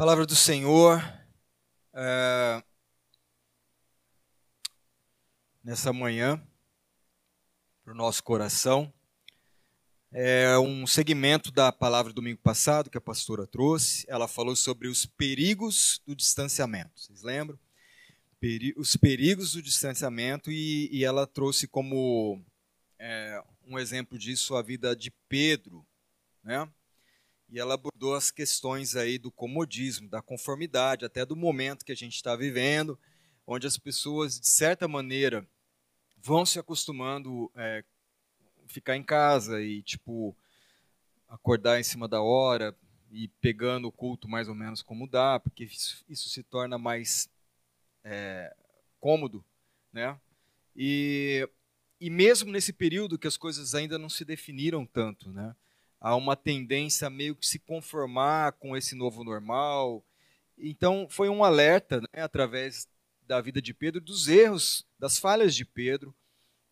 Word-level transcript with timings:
Palavra 0.00 0.24
do 0.24 0.34
Senhor. 0.34 0.98
É, 1.92 2.62
nessa 5.62 5.92
manhã, 5.92 6.42
para 7.84 7.92
o 7.92 7.96
nosso 7.96 8.24
coração. 8.24 8.90
É 10.10 10.58
um 10.58 10.86
segmento 10.86 11.52
da 11.52 11.70
palavra 11.70 12.14
do 12.14 12.16
domingo 12.16 12.40
passado 12.40 12.88
que 12.88 12.96
a 12.96 13.00
pastora 13.00 13.46
trouxe. 13.46 14.06
Ela 14.08 14.26
falou 14.26 14.56
sobre 14.56 14.88
os 14.88 15.04
perigos 15.04 16.00
do 16.06 16.16
distanciamento. 16.16 16.98
Vocês 16.98 17.20
lembram? 17.20 17.58
Peri 18.40 18.72
os 18.78 18.96
perigos 18.96 19.52
do 19.52 19.60
distanciamento 19.60 20.50
e, 20.50 20.88
e 20.90 21.04
ela 21.04 21.26
trouxe 21.26 21.68
como 21.68 22.42
é, 22.98 23.44
um 23.66 23.78
exemplo 23.78 24.18
disso 24.18 24.56
a 24.56 24.62
vida 24.62 24.96
de 24.96 25.10
Pedro, 25.28 25.86
né? 26.42 26.66
E 27.50 27.58
ela 27.58 27.74
abordou 27.74 28.14
as 28.14 28.30
questões 28.30 28.94
aí 28.94 29.18
do 29.18 29.30
comodismo, 29.30 30.08
da 30.08 30.22
conformidade, 30.22 31.04
até 31.04 31.26
do 31.26 31.34
momento 31.34 31.84
que 31.84 31.92
a 31.92 31.96
gente 31.96 32.14
está 32.14 32.36
vivendo, 32.36 32.98
onde 33.46 33.66
as 33.66 33.76
pessoas, 33.76 34.38
de 34.38 34.48
certa 34.48 34.86
maneira, 34.86 35.46
vão 36.16 36.46
se 36.46 36.58
acostumando 36.58 37.50
é, 37.56 37.84
ficar 38.68 38.96
em 38.96 39.02
casa 39.02 39.60
e, 39.60 39.82
tipo, 39.82 40.36
acordar 41.28 41.80
em 41.80 41.82
cima 41.82 42.06
da 42.06 42.22
hora 42.22 42.76
e 43.10 43.26
pegando 43.40 43.88
o 43.88 43.92
culto 43.92 44.28
mais 44.28 44.48
ou 44.48 44.54
menos 44.54 44.82
como 44.82 45.08
dá, 45.08 45.40
porque 45.40 45.64
isso, 45.64 46.04
isso 46.08 46.28
se 46.28 46.44
torna 46.44 46.78
mais 46.78 47.28
é, 48.04 48.54
cômodo, 49.00 49.44
né? 49.92 50.18
E, 50.76 51.48
e 52.00 52.08
mesmo 52.08 52.52
nesse 52.52 52.72
período 52.72 53.18
que 53.18 53.26
as 53.26 53.36
coisas 53.36 53.74
ainda 53.74 53.98
não 53.98 54.08
se 54.08 54.24
definiram 54.24 54.86
tanto, 54.86 55.32
né? 55.32 55.56
Há 56.00 56.16
uma 56.16 56.34
tendência 56.34 57.06
a 57.06 57.10
meio 57.10 57.36
que 57.36 57.46
se 57.46 57.58
conformar 57.58 58.52
com 58.52 58.76
esse 58.76 58.94
novo 58.94 59.22
normal. 59.22 60.02
Então, 60.56 61.06
foi 61.08 61.28
um 61.28 61.44
alerta, 61.44 62.00
né, 62.00 62.22
através 62.22 62.88
da 63.26 63.40
vida 63.40 63.60
de 63.60 63.74
Pedro, 63.74 64.00
dos 64.00 64.26
erros, 64.26 64.86
das 64.98 65.18
falhas 65.18 65.54
de 65.54 65.64
Pedro, 65.64 66.14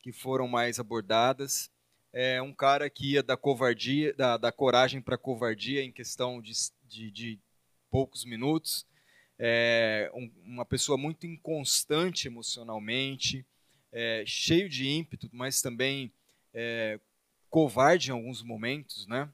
que 0.00 0.12
foram 0.12 0.48
mais 0.48 0.80
abordadas. 0.80 1.70
É 2.12 2.40
um 2.40 2.54
cara 2.54 2.88
que 2.88 3.12
ia 3.12 3.22
da 3.22 3.36
covardia, 3.36 4.14
da, 4.14 4.36
da 4.36 4.50
coragem 4.50 5.00
para 5.00 5.18
covardia 5.18 5.84
em 5.84 5.92
questão 5.92 6.40
de, 6.40 6.52
de, 6.88 7.10
de 7.10 7.38
poucos 7.90 8.24
minutos. 8.24 8.86
É 9.38 10.10
um, 10.14 10.30
uma 10.44 10.64
pessoa 10.64 10.98
muito 10.98 11.26
inconstante 11.26 12.26
emocionalmente, 12.26 13.46
é, 13.92 14.24
cheio 14.26 14.68
de 14.68 14.88
ímpeto, 14.88 15.28
mas 15.32 15.62
também 15.62 16.10
é, 16.52 16.98
covarde 17.50 18.10
em 18.10 18.12
alguns 18.12 18.42
momentos, 18.42 19.06
né? 19.06 19.32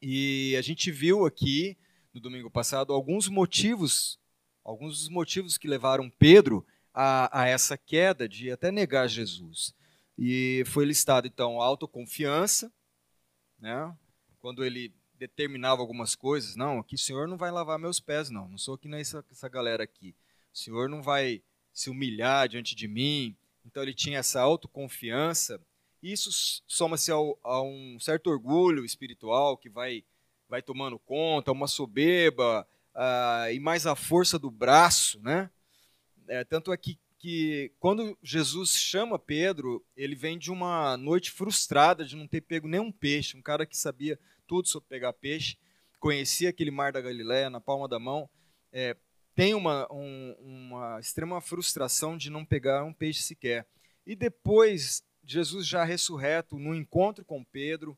E 0.00 0.54
a 0.56 0.62
gente 0.62 0.90
viu 0.90 1.26
aqui 1.26 1.76
no 2.12 2.20
domingo 2.20 2.50
passado 2.50 2.92
alguns 2.92 3.28
motivos, 3.28 4.18
alguns 4.64 5.00
dos 5.00 5.08
motivos 5.08 5.58
que 5.58 5.68
levaram 5.68 6.10
Pedro 6.10 6.66
a, 6.94 7.42
a 7.42 7.46
essa 7.46 7.76
queda 7.76 8.28
de 8.28 8.50
até 8.50 8.70
negar 8.70 9.08
Jesus. 9.08 9.74
E 10.16 10.64
foi 10.66 10.84
listado 10.84 11.26
então 11.26 11.60
a 11.60 11.64
autoconfiança, 11.64 12.72
né? 13.58 13.96
Quando 14.40 14.64
ele 14.64 14.92
determinava 15.14 15.80
algumas 15.80 16.14
coisas, 16.14 16.54
não, 16.54 16.78
aqui 16.78 16.94
o 16.94 16.98
Senhor 16.98 17.26
não 17.26 17.36
vai 17.36 17.50
lavar 17.50 17.78
meus 17.78 17.98
pés, 17.98 18.30
não, 18.30 18.48
não 18.48 18.58
sou 18.58 18.74
aqui 18.74 18.88
nessa 18.88 19.24
essa 19.30 19.48
galera 19.48 19.82
aqui. 19.82 20.14
O 20.52 20.58
Senhor 20.58 20.88
não 20.88 21.02
vai 21.02 21.42
se 21.72 21.90
humilhar 21.90 22.48
diante 22.48 22.74
de 22.74 22.88
mim. 22.88 23.36
Então 23.64 23.82
ele 23.82 23.94
tinha 23.94 24.18
essa 24.18 24.40
autoconfiança 24.40 25.60
isso 26.02 26.30
soma-se 26.66 27.10
a 27.10 27.62
um 27.62 27.98
certo 28.00 28.28
orgulho 28.28 28.84
espiritual 28.84 29.56
que 29.56 29.68
vai, 29.68 30.04
vai 30.48 30.62
tomando 30.62 30.98
conta, 30.98 31.52
uma 31.52 31.66
soberba 31.66 32.66
uh, 32.94 33.52
e 33.52 33.58
mais 33.58 33.86
a 33.86 33.96
força 33.96 34.38
do 34.38 34.50
braço, 34.50 35.20
né? 35.20 35.50
É, 36.28 36.44
tanto 36.44 36.72
é 36.72 36.76
que, 36.76 36.98
que 37.18 37.72
quando 37.80 38.16
Jesus 38.22 38.72
chama 38.72 39.18
Pedro, 39.18 39.84
ele 39.96 40.14
vem 40.14 40.38
de 40.38 40.50
uma 40.50 40.96
noite 40.96 41.30
frustrada 41.30 42.04
de 42.04 42.14
não 42.14 42.28
ter 42.28 42.42
pego 42.42 42.68
nenhum 42.68 42.92
peixe, 42.92 43.36
um 43.36 43.42
cara 43.42 43.64
que 43.64 43.76
sabia 43.76 44.18
tudo 44.46 44.68
sobre 44.68 44.88
pegar 44.88 45.12
peixe, 45.14 45.56
conhecia 45.98 46.50
aquele 46.50 46.70
mar 46.70 46.92
da 46.92 47.00
Galiléia 47.00 47.50
na 47.50 47.60
palma 47.60 47.88
da 47.88 47.98
mão, 47.98 48.28
é, 48.72 48.96
tem 49.34 49.54
uma, 49.54 49.86
um, 49.90 50.34
uma 50.40 51.00
extrema 51.00 51.40
frustração 51.40 52.16
de 52.16 52.28
não 52.28 52.44
pegar 52.44 52.84
um 52.84 52.92
peixe 52.92 53.22
sequer. 53.22 53.66
E 54.06 54.16
depois 54.16 55.02
Jesus 55.30 55.66
já 55.66 55.84
ressurreto, 55.84 56.58
no 56.58 56.74
encontro 56.74 57.22
com 57.22 57.44
Pedro, 57.44 57.96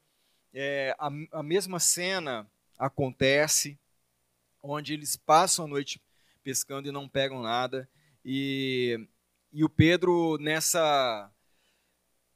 é, 0.53 0.95
a, 0.99 1.09
a 1.33 1.43
mesma 1.45 1.79
cena 1.79 2.45
acontece, 2.77 3.79
onde 4.61 4.93
eles 4.93 5.15
passam 5.15 5.65
a 5.65 5.69
noite 5.69 6.03
pescando 6.43 6.89
e 6.89 6.93
não 6.93 7.09
pegam 7.09 7.41
nada. 7.41 7.89
E, 8.25 9.07
e 9.53 9.63
o 9.63 9.69
Pedro, 9.69 10.39
nessa 10.39 11.31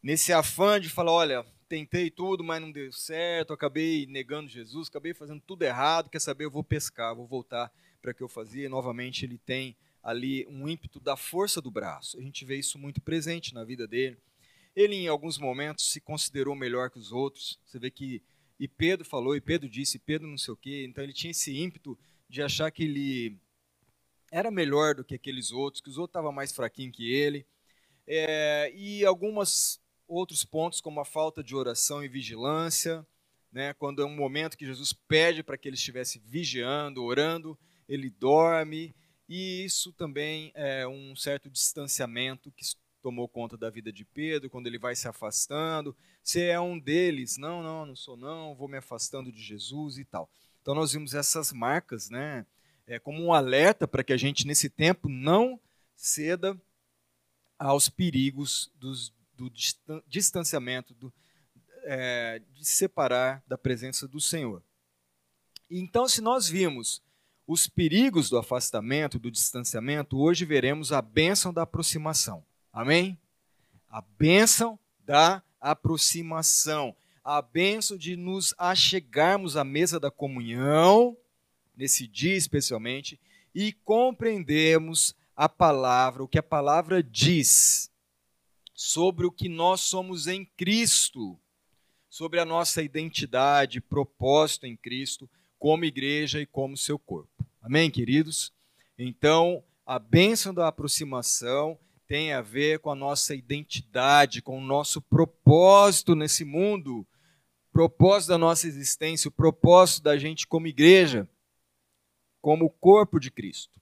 nesse 0.01 0.33
afã 0.33 0.81
de 0.81 0.89
falar: 0.89 1.11
olha, 1.11 1.47
tentei 1.69 2.09
tudo, 2.09 2.45
mas 2.45 2.61
não 2.61 2.71
deu 2.71 2.93
certo, 2.93 3.53
acabei 3.53 4.07
negando 4.07 4.49
Jesus, 4.49 4.89
acabei 4.89 5.13
fazendo 5.13 5.41
tudo 5.41 5.65
errado, 5.65 6.09
quer 6.09 6.21
saber? 6.21 6.45
Eu 6.45 6.51
vou 6.53 6.63
pescar, 6.63 7.17
vou 7.17 7.27
voltar 7.27 7.73
para 8.01 8.13
o 8.13 8.15
que 8.15 8.23
eu 8.23 8.29
fazia. 8.29 8.67
E, 8.67 8.69
novamente, 8.69 9.25
ele 9.25 9.39
tem 9.39 9.77
ali 10.01 10.47
um 10.47 10.69
ímpeto 10.69 11.01
da 11.01 11.17
força 11.17 11.61
do 11.61 11.71
braço. 11.71 12.17
A 12.17 12.23
gente 12.23 12.45
vê 12.45 12.57
isso 12.57 12.79
muito 12.79 13.01
presente 13.01 13.53
na 13.53 13.65
vida 13.65 13.89
dele. 13.89 14.17
Ele, 14.75 14.97
em 14.97 15.09
alguns 15.09 15.39
momentos, 15.39 15.91
se 15.91 16.01
considerou 16.01 16.55
melhor 16.55 16.91
que 16.91 16.99
os 16.99 17.13
outros. 17.13 17.59
Você 17.65 17.79
vê 17.79 17.91
que. 17.91 18.23
E 18.59 18.69
Pedro 18.69 19.05
falou, 19.05 19.35
e 19.35 19.41
Pedro 19.41 19.69
disse, 19.69 19.97
e 19.97 20.01
Pedro 20.01 20.29
não 20.29 20.39
sei 20.39 20.55
o 20.55 20.57
quê. 20.57 20.85
Então 20.89 21.03
ele 21.03 21.13
tinha 21.13 21.33
esse 21.33 21.57
ímpeto 21.57 21.99
de 22.29 22.43
achar 22.43 22.71
que 22.71 22.85
ele 22.85 23.37
era 24.31 24.51
melhor 24.51 24.95
do 24.95 25.05
que 25.05 25.15
aqueles 25.15 25.51
outros, 25.53 25.81
que 25.81 25.89
os 25.89 25.99
outros 25.99 26.11
estavam 26.11 26.33
mais 26.33 26.53
fraquinhos 26.53 26.97
que 26.97 27.13
ele. 27.13 27.47
É, 28.07 28.73
e 28.75 29.05
alguns 29.05 29.81
outros 30.07 30.45
pontos, 30.45 30.81
como 30.81 31.01
a 31.01 31.05
falta 31.05 31.43
de 31.43 31.55
oração 31.55 32.03
e 32.05 32.09
vigilância, 32.09 33.07
né, 33.53 33.73
quando 33.75 34.03
é 34.03 34.05
um 34.05 34.15
momento 34.15 34.59
que 34.59 34.67
Jesus 34.67 34.93
pede 34.93 35.43
para 35.43 35.57
que 35.57 35.69
ele 35.69 35.77
estivesse 35.77 36.19
vigiando, 36.19 37.05
orando, 37.05 37.59
ele 37.89 38.11
dorme, 38.11 38.95
e 39.29 39.65
isso 39.65 39.93
também 39.93 40.51
é 40.55 40.87
um 40.87 41.15
certo 41.15 41.49
distanciamento 41.49 42.51
que 42.51 42.65
tomou 43.05 43.29
conta 43.29 43.55
da 43.55 43.69
vida 43.69 43.93
de 43.93 44.03
Pedro, 44.03 44.49
quando 44.49 44.67
ele 44.67 44.79
vai 44.79 44.97
se 44.97 45.07
afastando. 45.07 45.95
Se 46.23 46.41
é 46.41 46.59
um 46.59 46.79
deles, 46.79 47.37
não, 47.37 47.63
não, 47.63 47.85
não 47.85 47.95
sou 47.95 48.17
não, 48.17 48.55
vou 48.55 48.67
me 48.67 48.79
afastando 48.79 49.31
de 49.31 49.43
Jesus 49.43 49.99
e 49.99 50.07
tal. 50.07 50.27
Então 50.63 50.75
nós 50.75 50.95
vimos 50.95 51.13
essas 51.13 51.53
marcas, 51.53 52.09
né, 52.09 52.47
é, 52.87 52.99
como 52.99 53.23
um 53.23 53.35
alerta 53.35 53.87
para 53.87 54.03
que 54.03 54.15
a 54.15 54.17
gente 54.17 54.47
nesse 54.47 54.71
tempo 54.71 55.07
não 55.07 55.61
ceda 55.95 56.59
aos 57.59 57.91
perigos 57.91 58.73
dos, 58.81 59.13
do 59.37 59.53
distanciamento, 60.07 60.95
do, 60.95 61.13
é, 61.83 62.41
de 62.55 62.65
se 62.65 62.73
separar 62.73 63.43
da 63.47 63.59
presença 63.59 64.09
do 64.09 64.19
Senhor. 64.19 64.63
Então, 65.71 66.09
se 66.09 66.23
nós 66.23 66.49
vimos 66.49 67.03
os 67.47 67.69
perigos 67.69 68.31
do 68.31 68.39
afastamento, 68.39 69.19
do 69.19 69.31
distanciamento, 69.31 70.19
hoje 70.19 70.47
veremos 70.47 70.91
a 70.91 71.03
bênção 71.03 71.53
da 71.53 71.65
aproximação. 71.65 72.43
Amém? 72.75 73.17
A 73.89 74.01
bênção 74.19 74.77
da 75.07 75.41
aproximação, 75.61 76.93
a 77.23 77.41
bênção 77.41 77.97
de 77.97 78.17
nos 78.17 78.53
achegarmos 78.59 79.57
à 79.57 79.63
mesa 79.63 80.01
da 80.01 80.11
comunhão, 80.11 81.17
nesse 81.77 82.09
dia 82.09 82.35
especialmente, 82.35 83.21
e 83.55 83.73
compreendermos 83.73 85.15
a 85.37 85.49
palavra, 85.49 86.25
o 86.25 86.29
que 86.29 86.37
a 86.37 86.43
palavra 86.43 87.01
diz 87.01 87.89
sobre 88.75 89.25
o 89.25 89.31
que 89.31 89.49
nós 89.49 89.83
somos 89.83 90.27
em 90.27 90.45
Cristo, 90.45 91.39
sobre 92.11 92.41
a 92.41 92.45
nossa 92.45 92.83
identidade, 92.83 93.81
propósito 93.81 94.67
em 94.67 94.77
Cristo, 94.77 95.31
como 95.61 95.85
igreja 95.85 96.41
e 96.41 96.47
como 96.47 96.77
seu 96.77 96.99
corpo. 96.99 97.47
Amém, 97.63 97.89
queridos? 97.89 98.53
Então, 98.99 99.63
a 99.87 99.97
bênção 99.97 100.53
da 100.53 100.67
aproximação 100.67 101.79
tem 102.07 102.33
a 102.33 102.41
ver 102.41 102.81
com 102.81 102.91
a 102.91 102.95
nossa 102.95 103.35
identidade, 103.35 104.43
com 104.43 104.59
o 104.59 104.65
nosso 104.65 105.01
propósito 105.01 106.15
nesse 106.15 106.45
mundo, 106.45 107.07
propósito 107.73 108.31
da 108.31 108.39
nossa 108.39 108.67
existência, 108.67 109.29
o 109.29 109.33
propósito 109.33 110.03
da 110.03 110.17
gente 110.17 110.47
como 110.47 110.67
igreja, 110.67 111.29
como 112.41 112.71
corpo 112.71 113.19
de 113.19 113.31
Cristo. 113.31 113.81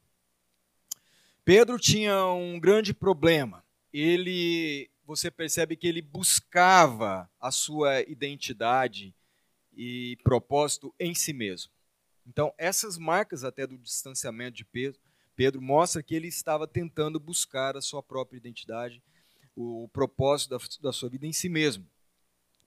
Pedro 1.44 1.78
tinha 1.78 2.26
um 2.26 2.58
grande 2.60 2.94
problema. 2.94 3.64
Ele, 3.92 4.88
você 5.04 5.30
percebe 5.30 5.76
que 5.76 5.86
ele 5.86 6.00
buscava 6.00 7.28
a 7.40 7.50
sua 7.50 8.00
identidade 8.02 9.14
e 9.76 10.16
propósito 10.22 10.94
em 10.98 11.14
si 11.14 11.32
mesmo. 11.32 11.72
Então, 12.26 12.54
essas 12.56 12.96
marcas 12.96 13.42
até 13.42 13.66
do 13.66 13.76
distanciamento 13.76 14.56
de 14.56 14.64
Pedro 14.64 15.00
Pedro 15.42 15.60
mostra 15.60 16.04
que 16.04 16.14
ele 16.14 16.28
estava 16.28 16.68
tentando 16.68 17.18
buscar 17.18 17.76
a 17.76 17.80
sua 17.80 18.00
própria 18.00 18.38
identidade, 18.38 19.02
o 19.56 19.88
propósito 19.92 20.50
da, 20.50 20.64
da 20.80 20.92
sua 20.92 21.08
vida 21.08 21.26
em 21.26 21.32
si 21.32 21.48
mesmo, 21.48 21.84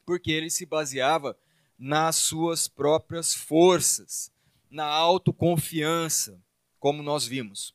porque 0.06 0.30
ele 0.30 0.50
se 0.50 0.66
baseava 0.66 1.38
nas 1.80 2.18
suas 2.18 2.68
próprias 2.68 3.34
forças, 3.34 4.30
na 4.70 4.84
autoconfiança, 4.84 6.38
como 6.78 7.02
nós 7.02 7.26
vimos. 7.26 7.74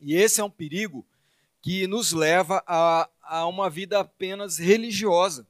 E 0.00 0.16
esse 0.16 0.40
é 0.40 0.44
um 0.44 0.50
perigo 0.50 1.06
que 1.62 1.86
nos 1.86 2.10
leva 2.12 2.60
a, 2.66 3.08
a 3.22 3.46
uma 3.46 3.70
vida 3.70 4.00
apenas 4.00 4.58
religiosa, 4.58 5.46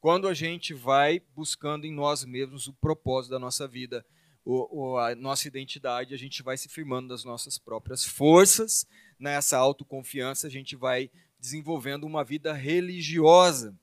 quando 0.00 0.26
a 0.26 0.32
gente 0.32 0.72
vai 0.72 1.20
buscando 1.36 1.84
em 1.84 1.92
nós 1.92 2.24
mesmos 2.24 2.66
o 2.66 2.72
propósito 2.72 3.32
da 3.32 3.38
nossa 3.38 3.68
vida, 3.68 4.06
o, 4.50 4.92
o, 4.92 4.98
a 4.98 5.14
nossa 5.14 5.46
identidade, 5.46 6.14
a 6.14 6.16
gente 6.16 6.42
vai 6.42 6.56
se 6.56 6.70
firmando 6.70 7.08
das 7.08 7.22
nossas 7.22 7.58
próprias 7.58 8.06
forças, 8.06 8.86
nessa 9.18 9.58
autoconfiança 9.58 10.46
a 10.46 10.50
gente 10.50 10.74
vai 10.74 11.10
desenvolvendo 11.38 12.04
uma 12.04 12.24
vida 12.24 12.54
religiosa. 12.54 13.78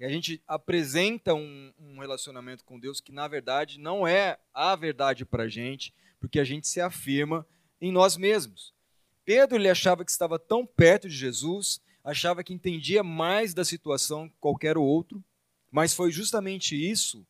E 0.00 0.06
a 0.06 0.08
gente 0.08 0.42
apresenta 0.48 1.34
um, 1.34 1.70
um 1.78 1.98
relacionamento 1.98 2.64
com 2.64 2.80
Deus 2.80 2.98
que, 2.98 3.12
na 3.12 3.28
verdade, 3.28 3.78
não 3.78 4.08
é 4.08 4.38
a 4.54 4.74
verdade 4.74 5.26
para 5.26 5.42
a 5.42 5.48
gente, 5.48 5.92
porque 6.18 6.40
a 6.40 6.44
gente 6.44 6.66
se 6.66 6.80
afirma 6.80 7.46
em 7.78 7.92
nós 7.92 8.16
mesmos. 8.16 8.72
Pedro 9.22 9.58
ele 9.58 9.68
achava 9.68 10.02
que 10.02 10.10
estava 10.10 10.38
tão 10.38 10.64
perto 10.64 11.10
de 11.10 11.14
Jesus, 11.14 11.82
achava 12.02 12.42
que 12.42 12.54
entendia 12.54 13.02
mais 13.02 13.52
da 13.52 13.66
situação 13.66 14.30
que 14.30 14.36
qualquer 14.40 14.78
outro, 14.78 15.22
mas 15.70 15.92
foi 15.92 16.10
justamente 16.10 16.74
isso, 16.74 17.26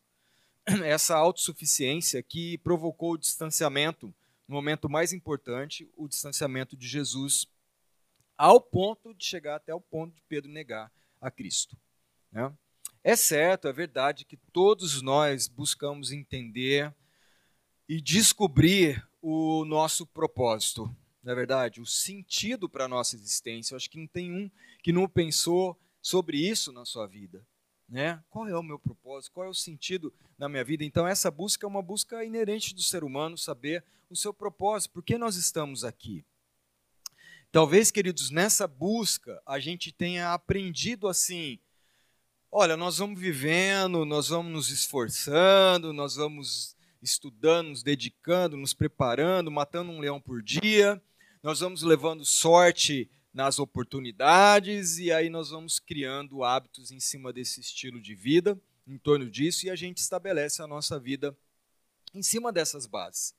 essa 0.84 1.16
autossuficiência, 1.16 2.22
que 2.22 2.58
provocou 2.58 3.12
o 3.12 3.18
distanciamento, 3.18 4.14
no 4.48 4.54
momento 4.54 4.88
mais 4.88 5.12
importante, 5.12 5.90
o 5.96 6.08
distanciamento 6.08 6.76
de 6.76 6.86
Jesus, 6.86 7.46
ao 8.36 8.60
ponto 8.60 9.14
de 9.14 9.24
chegar 9.24 9.56
até 9.56 9.74
o 9.74 9.80
ponto 9.80 10.14
de 10.14 10.22
Pedro 10.28 10.50
negar 10.50 10.92
a 11.20 11.30
Cristo. 11.30 11.76
Né? 12.30 12.52
É 13.02 13.16
certo, 13.16 13.68
é 13.68 13.72
verdade 13.72 14.24
que 14.24 14.36
todos 14.52 15.00
nós 15.02 15.48
buscamos 15.48 16.12
entender 16.12 16.94
e 17.88 18.00
descobrir 18.00 19.06
o 19.22 19.64
nosso 19.64 20.06
propósito 20.06 20.94
não 21.26 21.32
é 21.32 21.34
verdade? 21.34 21.80
O 21.80 21.86
sentido 21.86 22.68
para 22.68 22.84
a 22.84 22.88
nossa 22.88 23.16
existência. 23.16 23.74
Eu 23.74 23.76
acho 23.76 23.90
que 23.90 23.98
não 23.98 24.06
tem 24.06 24.32
um 24.32 24.48
que 24.80 24.92
não 24.92 25.08
pensou 25.08 25.76
sobre 26.00 26.38
isso 26.38 26.70
na 26.70 26.84
sua 26.84 27.04
vida. 27.04 27.44
Né? 27.88 28.22
Qual 28.28 28.48
é 28.48 28.58
o 28.58 28.62
meu 28.62 28.78
propósito? 28.78 29.32
Qual 29.32 29.46
é 29.46 29.48
o 29.48 29.54
sentido 29.54 30.12
na 30.36 30.48
minha 30.48 30.64
vida? 30.64 30.84
Então, 30.84 31.06
essa 31.06 31.30
busca 31.30 31.64
é 31.64 31.68
uma 31.68 31.82
busca 31.82 32.24
inerente 32.24 32.74
do 32.74 32.82
ser 32.82 33.04
humano, 33.04 33.38
saber 33.38 33.84
o 34.10 34.16
seu 34.16 34.34
propósito, 34.34 34.92
por 34.92 35.02
que 35.02 35.16
nós 35.16 35.36
estamos 35.36 35.84
aqui. 35.84 36.24
Talvez, 37.50 37.90
queridos, 37.90 38.30
nessa 38.30 38.66
busca 38.66 39.40
a 39.46 39.58
gente 39.58 39.92
tenha 39.92 40.32
aprendido 40.32 41.08
assim: 41.08 41.58
olha, 42.50 42.76
nós 42.76 42.98
vamos 42.98 43.20
vivendo, 43.20 44.04
nós 44.04 44.28
vamos 44.28 44.52
nos 44.52 44.70
esforçando, 44.70 45.92
nós 45.92 46.16
vamos 46.16 46.76
estudando, 47.00 47.68
nos 47.68 47.82
dedicando, 47.82 48.56
nos 48.56 48.74
preparando, 48.74 49.50
matando 49.50 49.90
um 49.92 50.00
leão 50.00 50.20
por 50.20 50.42
dia, 50.42 51.00
nós 51.42 51.60
vamos 51.60 51.82
levando 51.82 52.24
sorte 52.24 53.10
nas 53.36 53.58
oportunidades 53.58 54.96
e 54.98 55.12
aí 55.12 55.28
nós 55.28 55.50
vamos 55.50 55.78
criando 55.78 56.42
hábitos 56.42 56.90
em 56.90 56.98
cima 56.98 57.34
desse 57.34 57.60
estilo 57.60 58.00
de 58.00 58.14
vida, 58.14 58.58
em 58.88 58.96
torno 58.96 59.30
disso, 59.30 59.66
e 59.66 59.70
a 59.70 59.76
gente 59.76 59.98
estabelece 59.98 60.62
a 60.62 60.66
nossa 60.66 60.98
vida 60.98 61.36
em 62.14 62.22
cima 62.22 62.50
dessas 62.50 62.86
bases. 62.86 63.34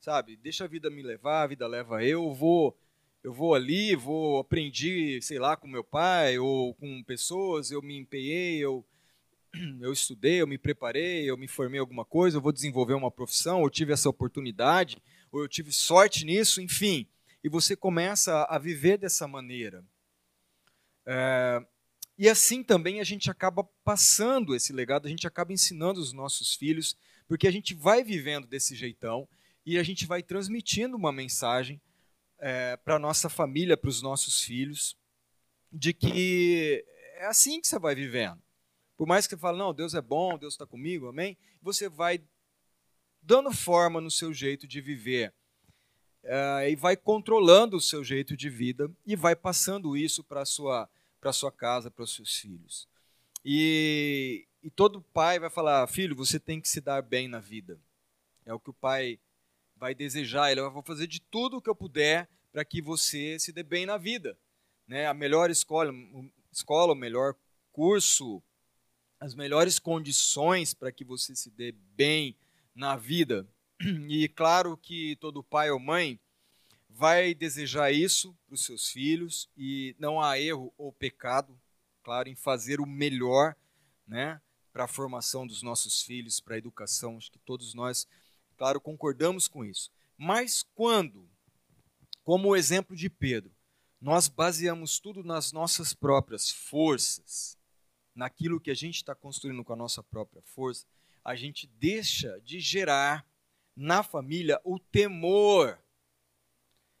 Sabe? 0.00 0.34
Deixa 0.36 0.64
a 0.64 0.66
vida 0.66 0.88
me 0.88 1.02
levar, 1.02 1.42
a 1.42 1.46
vida 1.46 1.66
leva 1.66 2.02
eu, 2.02 2.32
vou 2.32 2.74
eu 3.22 3.34
vou 3.34 3.54
ali, 3.54 3.94
vou 3.94 4.38
aprendi, 4.38 5.20
sei 5.20 5.38
lá, 5.38 5.58
com 5.58 5.68
meu 5.68 5.84
pai 5.84 6.38
ou 6.38 6.72
com 6.74 7.02
pessoas, 7.02 7.70
eu 7.70 7.82
me 7.82 7.98
empenhei, 7.98 8.64
eu 8.64 8.82
eu 9.82 9.92
estudei, 9.92 10.40
eu 10.40 10.46
me 10.46 10.56
preparei, 10.56 11.28
eu 11.28 11.36
me 11.36 11.48
formei 11.48 11.76
em 11.76 11.80
alguma 11.82 12.06
coisa, 12.06 12.38
eu 12.38 12.40
vou 12.40 12.52
desenvolver 12.52 12.94
uma 12.94 13.10
profissão, 13.10 13.60
eu 13.62 13.68
tive 13.68 13.92
essa 13.92 14.08
oportunidade, 14.08 15.02
ou 15.30 15.42
eu 15.42 15.48
tive 15.48 15.70
sorte 15.70 16.24
nisso, 16.24 16.62
enfim 16.62 17.06
e 17.44 17.48
você 17.50 17.76
começa 17.76 18.44
a 18.44 18.58
viver 18.58 18.96
dessa 18.96 19.28
maneira. 19.28 19.84
É, 21.06 21.62
e 22.16 22.26
assim 22.26 22.64
também 22.64 23.00
a 23.00 23.04
gente 23.04 23.30
acaba 23.30 23.62
passando 23.84 24.54
esse 24.56 24.72
legado, 24.72 25.04
a 25.04 25.10
gente 25.10 25.26
acaba 25.26 25.52
ensinando 25.52 26.00
os 26.00 26.14
nossos 26.14 26.54
filhos, 26.54 26.96
porque 27.28 27.46
a 27.46 27.50
gente 27.50 27.74
vai 27.74 28.02
vivendo 28.02 28.46
desse 28.46 28.74
jeitão 28.74 29.28
e 29.66 29.78
a 29.78 29.82
gente 29.82 30.06
vai 30.06 30.22
transmitindo 30.22 30.96
uma 30.96 31.12
mensagem 31.12 31.78
é, 32.38 32.78
para 32.78 32.96
a 32.96 32.98
nossa 32.98 33.28
família, 33.28 33.76
para 33.76 33.90
os 33.90 34.00
nossos 34.00 34.40
filhos, 34.40 34.96
de 35.70 35.92
que 35.92 36.82
é 37.16 37.26
assim 37.26 37.60
que 37.60 37.68
você 37.68 37.78
vai 37.78 37.94
vivendo. 37.94 38.42
Por 38.96 39.06
mais 39.06 39.26
que 39.26 39.34
você 39.34 39.40
fale, 39.40 39.58
não, 39.58 39.74
Deus 39.74 39.92
é 39.92 40.00
bom, 40.00 40.38
Deus 40.38 40.54
está 40.54 40.66
comigo, 40.66 41.08
amém? 41.08 41.36
Você 41.60 41.90
vai 41.90 42.22
dando 43.20 43.52
forma 43.52 44.00
no 44.00 44.10
seu 44.10 44.32
jeito 44.32 44.66
de 44.66 44.80
viver 44.80 45.34
uh, 46.24 46.68
e 46.68 46.76
vai 46.76 46.96
controlando 46.96 47.76
o 47.76 47.80
seu 47.80 48.02
jeito 48.02 48.36
de 48.36 48.48
vida 48.48 48.90
e 49.06 49.14
vai 49.14 49.36
passando 49.36 49.96
isso 49.96 50.24
para 50.24 50.42
a 50.42 50.46
sua, 50.46 50.88
sua 51.32 51.52
casa, 51.52 51.90
para 51.90 52.04
os 52.04 52.14
seus 52.14 52.36
filhos. 52.36 52.88
E, 53.44 54.46
e 54.62 54.70
todo 54.70 55.02
pai 55.02 55.38
vai 55.38 55.50
falar: 55.50 55.86
filho, 55.86 56.16
você 56.16 56.40
tem 56.40 56.60
que 56.60 56.68
se 56.68 56.80
dar 56.80 57.02
bem 57.02 57.28
na 57.28 57.40
vida. 57.40 57.78
É 58.46 58.52
o 58.52 58.60
que 58.60 58.70
o 58.70 58.74
pai 58.74 59.18
vai 59.76 59.94
desejar. 59.94 60.50
Ele 60.50 60.62
vai 60.62 60.82
fazer 60.82 61.06
de 61.06 61.20
tudo 61.20 61.58
o 61.58 61.62
que 61.62 61.68
eu 61.68 61.74
puder 61.74 62.28
para 62.52 62.64
que 62.64 62.80
você 62.80 63.38
se 63.38 63.52
dê 63.52 63.62
bem 63.62 63.84
na 63.84 63.96
vida. 63.96 64.36
Né? 64.86 65.06
A 65.06 65.14
melhor 65.14 65.50
escola, 65.50 65.92
escola, 66.52 66.92
o 66.92 66.96
melhor 66.96 67.34
curso, 67.72 68.42
as 69.18 69.34
melhores 69.34 69.78
condições 69.78 70.72
para 70.74 70.92
que 70.92 71.04
você 71.04 71.34
se 71.34 71.50
dê 71.50 71.72
bem 71.72 72.36
na 72.74 72.96
vida. 72.96 73.46
E 74.08 74.28
claro 74.28 74.76
que 74.76 75.16
todo 75.16 75.42
pai 75.42 75.70
ou 75.70 75.78
mãe 75.78 76.18
vai 76.88 77.34
desejar 77.34 77.90
isso 77.92 78.36
para 78.46 78.54
os 78.54 78.64
seus 78.64 78.88
filhos 78.88 79.48
e 79.56 79.96
não 79.98 80.20
há 80.20 80.38
erro 80.38 80.72
ou 80.78 80.92
pecado, 80.92 81.60
claro, 82.02 82.28
em 82.28 82.36
fazer 82.36 82.80
o 82.80 82.86
melhor, 82.86 83.56
né, 84.06 84.40
para 84.72 84.84
a 84.84 84.88
formação 84.88 85.46
dos 85.46 85.62
nossos 85.62 86.02
filhos, 86.02 86.40
para 86.40 86.54
a 86.54 86.58
educação. 86.58 87.16
Acho 87.16 87.32
que 87.32 87.38
todos 87.40 87.74
nós, 87.74 88.06
claro, 88.56 88.80
concordamos 88.80 89.48
com 89.48 89.64
isso. 89.64 89.90
Mas 90.16 90.62
quando, 90.74 91.28
como 92.22 92.48
o 92.48 92.56
exemplo 92.56 92.94
de 92.94 93.10
Pedro, 93.10 93.52
nós 94.00 94.28
baseamos 94.28 94.98
tudo 95.00 95.24
nas 95.24 95.50
nossas 95.50 95.94
próprias 95.94 96.50
forças, 96.50 97.58
naquilo 98.14 98.60
que 98.60 98.70
a 98.70 98.74
gente 98.74 98.96
está 98.96 99.14
construindo 99.14 99.64
com 99.64 99.72
a 99.72 99.76
nossa 99.76 100.02
própria 100.02 100.42
força, 100.42 100.86
a 101.24 101.34
gente 101.34 101.66
deixa 101.66 102.38
de 102.40 102.60
gerar 102.60 103.26
na 103.76 104.02
família 104.02 104.60
o 104.64 104.78
temor 104.78 105.78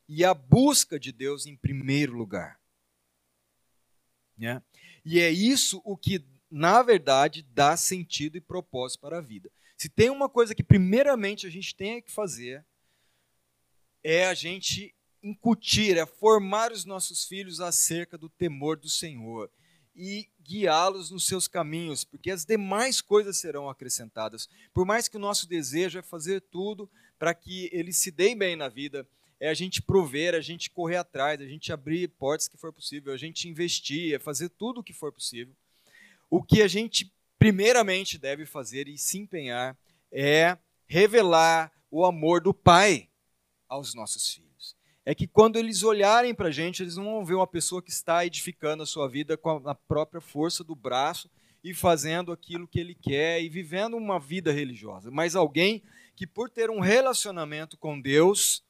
e 0.08 0.24
a 0.24 0.34
busca 0.34 0.98
de 0.98 1.12
Deus 1.12 1.46
em 1.46 1.56
primeiro 1.56 2.12
lugar. 2.14 2.60
Né? 4.36 4.62
E 5.04 5.20
é 5.20 5.30
isso 5.30 5.80
o 5.84 5.96
que, 5.96 6.24
na 6.50 6.82
verdade, 6.82 7.42
dá 7.42 7.76
sentido 7.76 8.36
e 8.36 8.40
propósito 8.40 9.00
para 9.00 9.18
a 9.18 9.22
vida. 9.22 9.50
Se 9.76 9.88
tem 9.88 10.10
uma 10.10 10.28
coisa 10.28 10.54
que, 10.54 10.62
primeiramente, 10.62 11.46
a 11.46 11.50
gente 11.50 11.74
tem 11.74 12.00
que 12.02 12.10
fazer, 12.10 12.64
é 14.02 14.26
a 14.26 14.34
gente 14.34 14.94
incutir, 15.22 15.96
é 15.96 16.04
formar 16.04 16.70
os 16.70 16.84
nossos 16.84 17.24
filhos 17.24 17.60
acerca 17.60 18.18
do 18.18 18.28
temor 18.28 18.76
do 18.76 18.88
Senhor 18.88 19.50
e 19.94 20.28
guiá-los 20.42 21.10
nos 21.10 21.26
seus 21.26 21.46
caminhos, 21.46 22.04
porque 22.04 22.30
as 22.30 22.44
demais 22.44 23.00
coisas 23.00 23.36
serão 23.36 23.68
acrescentadas. 23.68 24.48
Por 24.72 24.84
mais 24.84 25.08
que 25.08 25.16
o 25.16 25.20
nosso 25.20 25.48
desejo 25.48 25.98
é 25.98 26.02
fazer 26.02 26.40
tudo 26.40 26.90
para 27.18 27.34
que 27.34 27.70
eles 27.72 27.96
se 27.98 28.10
deem 28.10 28.36
bem 28.36 28.56
na 28.56 28.68
vida, 28.68 29.06
é 29.40 29.48
a 29.48 29.54
gente 29.54 29.82
prover, 29.82 30.34
a 30.34 30.40
gente 30.40 30.70
correr 30.70 30.96
atrás, 30.96 31.40
a 31.40 31.46
gente 31.46 31.72
abrir 31.72 32.08
portas 32.08 32.48
que 32.48 32.56
for 32.56 32.72
possível, 32.72 33.12
a 33.12 33.16
gente 33.16 33.48
investir, 33.48 34.14
é 34.14 34.18
fazer 34.18 34.48
tudo 34.48 34.80
o 34.80 34.82
que 34.82 34.92
for 34.92 35.12
possível. 35.12 35.54
O 36.30 36.42
que 36.42 36.62
a 36.62 36.68
gente 36.68 37.12
primeiramente 37.38 38.18
deve 38.18 38.46
fazer 38.46 38.88
e 38.88 38.98
se 38.98 39.18
empenhar 39.18 39.76
é 40.10 40.56
revelar 40.86 41.72
o 41.90 42.04
amor 42.04 42.40
do 42.40 42.54
Pai 42.54 43.08
aos 43.68 43.94
nossos 43.94 44.28
filhos 44.28 44.53
é 45.06 45.14
que 45.14 45.26
quando 45.26 45.58
eles 45.58 45.82
olharem 45.82 46.34
para 46.34 46.48
a 46.48 46.52
gente, 46.52 46.82
eles 46.82 46.96
não 46.96 47.04
vão 47.04 47.24
ver 47.24 47.34
uma 47.34 47.46
pessoa 47.46 47.82
que 47.82 47.90
está 47.90 48.24
edificando 48.24 48.82
a 48.82 48.86
sua 48.86 49.08
vida 49.08 49.36
com 49.36 49.68
a 49.68 49.74
própria 49.74 50.20
força 50.20 50.64
do 50.64 50.74
braço 50.74 51.30
e 51.62 51.74
fazendo 51.74 52.32
aquilo 52.32 52.66
que 52.66 52.80
ele 52.80 52.94
quer 52.94 53.42
e 53.42 53.48
vivendo 53.48 53.96
uma 53.96 54.18
vida 54.18 54.52
religiosa, 54.52 55.10
mas 55.10 55.36
alguém 55.36 55.82
que, 56.16 56.26
por 56.26 56.48
ter 56.48 56.70
um 56.70 56.80
relacionamento 56.80 57.76
com 57.76 58.00
Deus, 58.00 58.62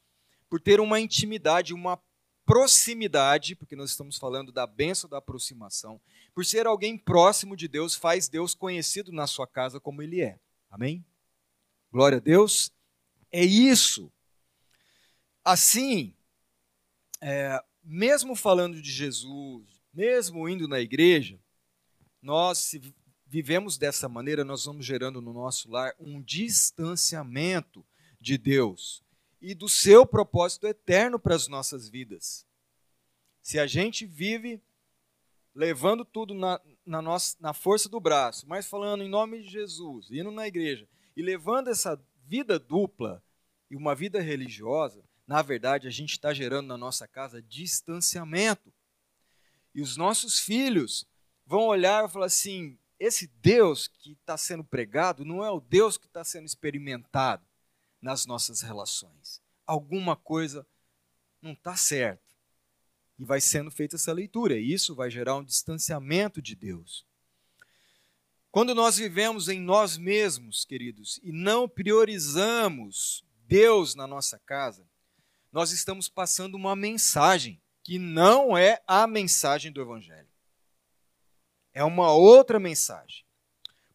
por 0.48 0.60
ter 0.60 0.80
uma 0.80 1.00
intimidade, 1.00 1.74
uma 1.74 2.00
proximidade, 2.46 3.54
porque 3.56 3.76
nós 3.76 3.90
estamos 3.90 4.18
falando 4.18 4.52
da 4.52 4.66
benção 4.66 5.08
da 5.08 5.18
aproximação, 5.18 6.00
por 6.34 6.44
ser 6.44 6.66
alguém 6.66 6.98
próximo 6.98 7.56
de 7.56 7.68
Deus, 7.68 7.94
faz 7.94 8.28
Deus 8.28 8.54
conhecido 8.54 9.12
na 9.12 9.26
sua 9.26 9.46
casa 9.46 9.80
como 9.80 10.02
ele 10.02 10.20
é. 10.20 10.38
Amém? 10.70 11.04
Glória 11.92 12.18
a 12.18 12.20
Deus. 12.20 12.72
É 13.30 13.44
isso. 13.44 14.12
Assim, 15.44 16.14
é, 17.26 17.58
mesmo 17.82 18.36
falando 18.36 18.82
de 18.82 18.92
Jesus, 18.92 19.82
mesmo 19.94 20.46
indo 20.46 20.68
na 20.68 20.78
igreja, 20.78 21.40
nós 22.20 22.72
vivemos 23.26 23.78
dessa 23.78 24.10
maneira, 24.10 24.44
nós 24.44 24.66
vamos 24.66 24.84
gerando 24.84 25.22
no 25.22 25.32
nosso 25.32 25.70
lar 25.70 25.94
um 25.98 26.20
distanciamento 26.20 27.82
de 28.20 28.36
Deus 28.36 29.02
e 29.40 29.54
do 29.54 29.70
seu 29.70 30.04
propósito 30.04 30.66
eterno 30.66 31.18
para 31.18 31.34
as 31.34 31.48
nossas 31.48 31.88
vidas. 31.88 32.46
Se 33.40 33.58
a 33.58 33.66
gente 33.66 34.04
vive 34.04 34.62
levando 35.54 36.04
tudo 36.04 36.34
na, 36.34 36.60
na, 36.84 37.00
nossa, 37.00 37.38
na 37.40 37.54
força 37.54 37.88
do 37.88 38.00
braço, 38.00 38.46
mas 38.46 38.66
falando 38.66 39.02
em 39.02 39.08
nome 39.08 39.40
de 39.40 39.48
Jesus, 39.48 40.10
indo 40.10 40.30
na 40.30 40.46
igreja 40.46 40.86
e 41.16 41.22
levando 41.22 41.68
essa 41.68 41.98
vida 42.26 42.58
dupla 42.58 43.24
e 43.70 43.76
uma 43.76 43.94
vida 43.94 44.20
religiosa, 44.20 45.02
na 45.26 45.40
verdade, 45.40 45.88
a 45.88 45.90
gente 45.90 46.12
está 46.12 46.34
gerando 46.34 46.66
na 46.66 46.76
nossa 46.76 47.08
casa 47.08 47.42
distanciamento. 47.42 48.72
E 49.74 49.80
os 49.80 49.96
nossos 49.96 50.38
filhos 50.38 51.06
vão 51.46 51.62
olhar 51.62 52.04
e 52.04 52.12
falar 52.12 52.26
assim: 52.26 52.78
esse 52.98 53.26
Deus 53.26 53.88
que 53.88 54.12
está 54.12 54.36
sendo 54.36 54.62
pregado 54.62 55.24
não 55.24 55.42
é 55.42 55.50
o 55.50 55.60
Deus 55.60 55.96
que 55.96 56.06
está 56.06 56.22
sendo 56.22 56.46
experimentado 56.46 57.44
nas 58.00 58.26
nossas 58.26 58.60
relações. 58.60 59.42
Alguma 59.66 60.14
coisa 60.14 60.66
não 61.40 61.52
está 61.52 61.74
certo. 61.74 62.22
E 63.18 63.24
vai 63.24 63.40
sendo 63.40 63.70
feita 63.70 63.96
essa 63.96 64.12
leitura, 64.12 64.58
e 64.58 64.72
isso 64.72 64.94
vai 64.94 65.10
gerar 65.10 65.36
um 65.36 65.44
distanciamento 65.44 66.42
de 66.42 66.54
Deus. 66.54 67.06
Quando 68.50 68.74
nós 68.74 68.98
vivemos 68.98 69.48
em 69.48 69.60
nós 69.60 69.96
mesmos, 69.96 70.64
queridos, 70.64 71.18
e 71.22 71.32
não 71.32 71.68
priorizamos 71.68 73.24
Deus 73.46 73.94
na 73.94 74.06
nossa 74.06 74.38
casa, 74.40 74.86
nós 75.54 75.70
estamos 75.70 76.08
passando 76.08 76.56
uma 76.56 76.74
mensagem 76.74 77.62
que 77.84 77.96
não 77.96 78.58
é 78.58 78.82
a 78.88 79.06
mensagem 79.06 79.70
do 79.70 79.80
Evangelho. 79.80 80.26
É 81.72 81.84
uma 81.84 82.12
outra 82.12 82.58
mensagem. 82.58 83.24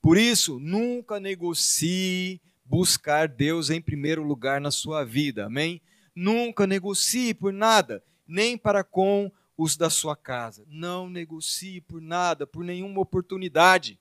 Por 0.02 0.18
isso, 0.18 0.58
nunca 0.58 1.20
negocie 1.20 2.42
buscar 2.64 3.28
Deus 3.28 3.70
em 3.70 3.82
primeiro 3.82 4.24
lugar 4.24 4.62
na 4.62 4.72
sua 4.72 5.04
vida, 5.04 5.48
amém? 5.48 5.82
Nunca 6.16 6.66
negocie 6.66 7.34
por 7.34 7.52
nada, 7.52 8.02
nem 8.26 8.58
para 8.58 8.82
com 8.82 9.30
os 9.58 9.76
da 9.76 9.90
sua 9.90 10.16
casa. 10.16 10.64
Não 10.66 11.10
negocie 11.10 11.82
por 11.82 12.02
nada, 12.02 12.48
por 12.48 12.64
nenhuma 12.64 13.02
oportunidade. 13.02 14.00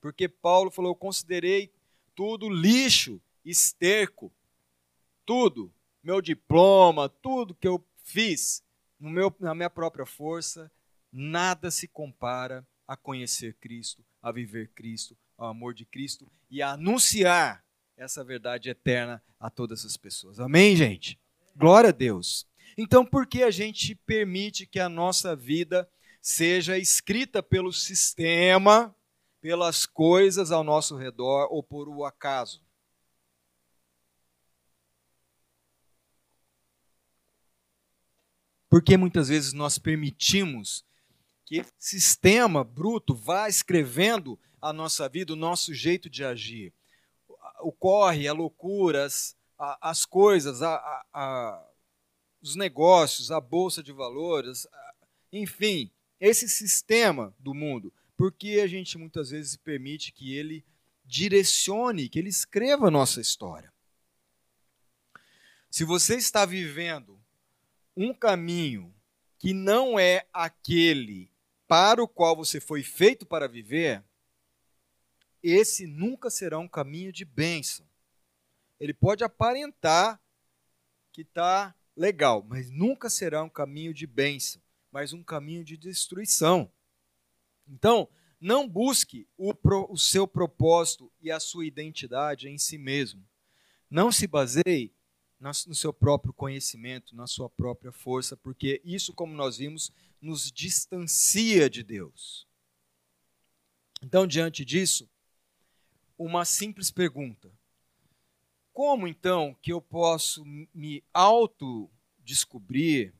Porque 0.00 0.28
Paulo 0.28 0.70
falou: 0.70 0.92
Eu 0.92 0.96
considerei 0.96 1.72
tudo 2.14 2.48
lixo, 2.48 3.20
esterco, 3.44 4.32
tudo, 5.26 5.72
meu 6.02 6.20
diploma, 6.20 7.08
tudo 7.08 7.54
que 7.54 7.68
eu 7.68 7.84
fiz 8.02 8.62
meu, 9.10 9.34
na 9.40 9.54
minha 9.54 9.70
própria 9.70 10.06
força, 10.06 10.70
nada 11.12 11.70
se 11.70 11.88
compara 11.88 12.66
a 12.86 12.96
conhecer 12.96 13.54
Cristo, 13.54 14.04
a 14.22 14.30
viver 14.30 14.70
Cristo, 14.74 15.16
ao 15.36 15.48
amor 15.48 15.74
de 15.74 15.84
Cristo 15.84 16.30
e 16.50 16.62
a 16.62 16.72
anunciar 16.72 17.64
essa 17.96 18.22
verdade 18.22 18.70
eterna 18.70 19.22
a 19.40 19.50
todas 19.50 19.84
as 19.84 19.96
pessoas. 19.96 20.38
Amém, 20.38 20.76
gente? 20.76 21.18
Glória 21.56 21.90
a 21.90 21.92
Deus. 21.92 22.46
Então, 22.76 23.04
por 23.04 23.26
que 23.26 23.42
a 23.42 23.50
gente 23.50 23.94
permite 23.94 24.66
que 24.66 24.78
a 24.78 24.88
nossa 24.88 25.34
vida 25.34 25.88
seja 26.20 26.78
escrita 26.78 27.42
pelo 27.42 27.72
sistema, 27.72 28.94
pelas 29.40 29.84
coisas 29.84 30.52
ao 30.52 30.62
nosso 30.62 30.96
redor 30.96 31.48
ou 31.50 31.62
por 31.62 31.88
o 31.88 32.04
acaso? 32.04 32.62
Porque 38.72 38.96
muitas 38.96 39.28
vezes 39.28 39.52
nós 39.52 39.76
permitimos 39.76 40.82
que 41.44 41.58
esse 41.58 42.00
sistema 42.00 42.64
bruto 42.64 43.14
vá 43.14 43.46
escrevendo 43.46 44.40
a 44.62 44.72
nossa 44.72 45.06
vida, 45.10 45.34
o 45.34 45.36
nosso 45.36 45.74
jeito 45.74 46.08
de 46.08 46.24
agir. 46.24 46.72
O 47.60 47.70
corre, 47.70 48.26
a 48.26 48.32
loucura, 48.32 49.04
as, 49.04 49.36
as 49.58 50.06
coisas, 50.06 50.62
a, 50.62 50.76
a, 50.76 51.04
a, 51.12 51.70
os 52.40 52.56
negócios, 52.56 53.30
a 53.30 53.42
bolsa 53.42 53.82
de 53.82 53.92
valores, 53.92 54.66
enfim, 55.30 55.90
esse 56.18 56.48
sistema 56.48 57.36
do 57.38 57.52
mundo. 57.52 57.92
Porque 58.16 58.58
a 58.64 58.66
gente 58.66 58.96
muitas 58.96 59.28
vezes 59.28 59.54
permite 59.54 60.12
que 60.12 60.34
ele 60.34 60.64
direcione, 61.04 62.08
que 62.08 62.18
ele 62.18 62.30
escreva 62.30 62.88
a 62.88 62.90
nossa 62.90 63.20
história. 63.20 63.70
Se 65.70 65.84
você 65.84 66.16
está 66.16 66.46
vivendo 66.46 67.21
um 67.96 68.12
caminho 68.14 68.94
que 69.38 69.52
não 69.52 69.98
é 69.98 70.26
aquele 70.32 71.30
para 71.66 72.02
o 72.02 72.08
qual 72.08 72.36
você 72.36 72.60
foi 72.60 72.82
feito 72.82 73.24
para 73.26 73.48
viver, 73.48 74.04
esse 75.42 75.86
nunca 75.86 76.30
será 76.30 76.58
um 76.58 76.68
caminho 76.68 77.12
de 77.12 77.24
bênção. 77.24 77.86
Ele 78.78 78.94
pode 78.94 79.24
aparentar 79.24 80.20
que 81.12 81.22
está 81.22 81.74
legal, 81.96 82.44
mas 82.48 82.70
nunca 82.70 83.10
será 83.10 83.42
um 83.42 83.48
caminho 83.48 83.92
de 83.92 84.06
bênção, 84.06 84.62
mas 84.90 85.12
um 85.12 85.22
caminho 85.22 85.64
de 85.64 85.76
destruição. 85.76 86.70
Então, 87.66 88.08
não 88.40 88.68
busque 88.68 89.28
o, 89.36 89.54
pro, 89.54 89.86
o 89.90 89.96
seu 89.96 90.26
propósito 90.26 91.12
e 91.20 91.30
a 91.30 91.38
sua 91.38 91.64
identidade 91.64 92.48
em 92.48 92.58
si 92.58 92.76
mesmo. 92.76 93.24
Não 93.88 94.10
se 94.10 94.26
baseie 94.26 94.92
no 95.42 95.74
seu 95.74 95.92
próprio 95.92 96.32
conhecimento, 96.32 97.16
na 97.16 97.26
sua 97.26 97.50
própria 97.50 97.90
força, 97.90 98.36
porque 98.36 98.80
isso, 98.84 99.12
como 99.12 99.34
nós 99.34 99.56
vimos, 99.56 99.90
nos 100.20 100.52
distancia 100.52 101.68
de 101.68 101.82
Deus. 101.82 102.46
Então, 104.00 104.26
diante 104.26 104.64
disso, 104.64 105.08
uma 106.16 106.44
simples 106.44 106.90
pergunta: 106.90 107.52
como 108.72 109.08
então 109.08 109.56
que 109.60 109.72
eu 109.72 109.82
posso 109.82 110.44
me 110.72 111.02
auto-descobrir 111.12 113.12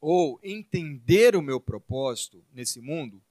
ou 0.00 0.38
entender 0.42 1.34
o 1.34 1.42
meu 1.42 1.60
propósito 1.60 2.44
nesse 2.52 2.80
mundo? 2.80 3.22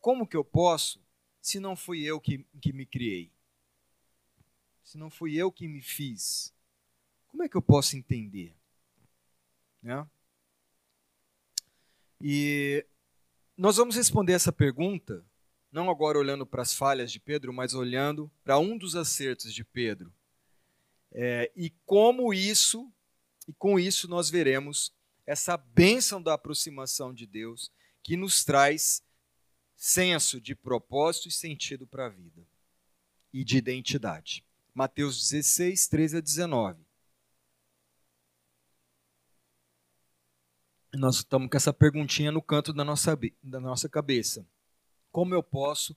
Como 0.00 0.26
que 0.26 0.36
eu 0.36 0.44
posso, 0.44 1.00
se 1.40 1.58
não 1.58 1.74
fui 1.74 2.02
eu 2.02 2.20
que, 2.20 2.44
que 2.60 2.72
me 2.72 2.86
criei? 2.86 3.32
Se 4.88 4.96
não 4.96 5.10
fui 5.10 5.36
eu 5.36 5.52
que 5.52 5.68
me 5.68 5.82
fiz? 5.82 6.50
Como 7.26 7.42
é 7.42 7.48
que 7.48 7.58
eu 7.58 7.60
posso 7.60 7.94
entender? 7.94 8.56
Né? 9.82 10.08
E 12.18 12.86
nós 13.54 13.76
vamos 13.76 13.96
responder 13.96 14.32
essa 14.32 14.50
pergunta, 14.50 15.22
não 15.70 15.90
agora 15.90 16.18
olhando 16.18 16.46
para 16.46 16.62
as 16.62 16.72
falhas 16.72 17.12
de 17.12 17.20
Pedro, 17.20 17.52
mas 17.52 17.74
olhando 17.74 18.30
para 18.42 18.58
um 18.58 18.78
dos 18.78 18.96
acertos 18.96 19.52
de 19.52 19.62
Pedro. 19.62 20.10
É, 21.12 21.52
e 21.54 21.68
como 21.84 22.32
isso, 22.32 22.90
e 23.46 23.52
com 23.52 23.78
isso 23.78 24.08
nós 24.08 24.30
veremos 24.30 24.90
essa 25.26 25.54
bênção 25.58 26.22
da 26.22 26.32
aproximação 26.32 27.12
de 27.12 27.26
Deus 27.26 27.70
que 28.02 28.16
nos 28.16 28.42
traz 28.42 29.02
senso 29.76 30.40
de 30.40 30.54
propósito 30.54 31.28
e 31.28 31.30
sentido 31.30 31.86
para 31.86 32.06
a 32.06 32.08
vida 32.08 32.42
e 33.30 33.44
de 33.44 33.58
identidade. 33.58 34.47
Mateus 34.78 35.18
16, 35.28 35.88
13 35.88 36.18
a 36.18 36.20
19. 36.20 36.80
Nós 40.94 41.16
estamos 41.16 41.50
com 41.50 41.56
essa 41.56 41.72
perguntinha 41.72 42.30
no 42.30 42.40
canto 42.40 42.72
da 42.72 42.84
nossa, 42.84 43.18
da 43.42 43.58
nossa 43.58 43.88
cabeça. 43.88 44.46
Como 45.10 45.34
eu 45.34 45.42
posso 45.42 45.96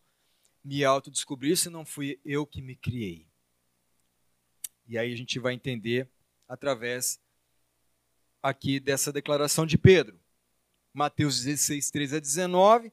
me 0.64 0.84
autodescobrir 0.84 1.56
se 1.58 1.70
não 1.70 1.86
fui 1.86 2.20
eu 2.26 2.44
que 2.44 2.60
me 2.60 2.76
criei? 2.76 3.28
E 4.88 4.98
aí 4.98 5.14
a 5.14 5.16
gente 5.16 5.38
vai 5.38 5.54
entender 5.54 6.10
através 6.48 7.22
aqui 8.42 8.80
dessa 8.80 9.14
declaração 9.14 9.64
de 9.64 9.78
Pedro. 9.78 10.20
Mateus 10.92 11.44
16, 11.44 11.92
13 11.92 12.16
a 12.16 12.20
19, 12.20 12.92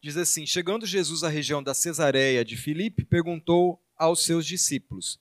diz 0.00 0.16
assim: 0.16 0.44
Chegando 0.44 0.84
Jesus 0.84 1.22
à 1.22 1.28
região 1.28 1.62
da 1.62 1.74
Cesareia 1.74 2.44
de 2.44 2.56
Filipe, 2.56 3.04
perguntou 3.04 3.80
aos 3.96 4.24
seus 4.24 4.44
discípulos: 4.44 5.20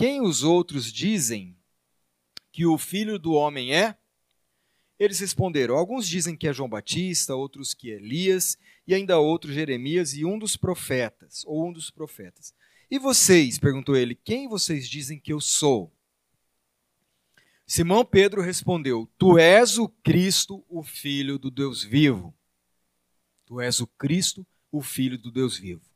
quem 0.00 0.22
os 0.22 0.42
outros 0.42 0.90
dizem 0.90 1.54
que 2.50 2.64
o 2.64 2.78
filho 2.78 3.18
do 3.18 3.34
homem 3.34 3.76
é? 3.76 3.98
Eles 4.98 5.20
responderam: 5.20 5.76
Alguns 5.76 6.08
dizem 6.08 6.34
que 6.34 6.48
é 6.48 6.54
João 6.54 6.70
Batista, 6.70 7.36
outros 7.36 7.74
que 7.74 7.90
é 7.90 7.96
Elias, 7.96 8.56
e 8.86 8.94
ainda 8.94 9.18
outros 9.18 9.52
Jeremias 9.52 10.14
e 10.14 10.24
um 10.24 10.38
dos 10.38 10.56
profetas, 10.56 11.44
ou 11.44 11.68
um 11.68 11.70
dos 11.70 11.90
profetas. 11.90 12.54
E 12.90 12.98
vocês, 12.98 13.58
perguntou 13.58 13.94
ele, 13.94 14.14
quem 14.14 14.48
vocês 14.48 14.88
dizem 14.88 15.20
que 15.20 15.34
eu 15.34 15.38
sou? 15.38 15.94
Simão 17.66 18.02
Pedro 18.02 18.40
respondeu: 18.40 19.06
Tu 19.18 19.36
és 19.36 19.76
o 19.76 19.86
Cristo, 19.86 20.64
o 20.66 20.82
Filho 20.82 21.38
do 21.38 21.50
Deus 21.50 21.84
vivo. 21.84 22.34
Tu 23.44 23.60
és 23.60 23.80
o 23.80 23.86
Cristo, 23.86 24.46
o 24.72 24.80
Filho 24.80 25.18
do 25.18 25.30
Deus 25.30 25.58
vivo. 25.58 25.89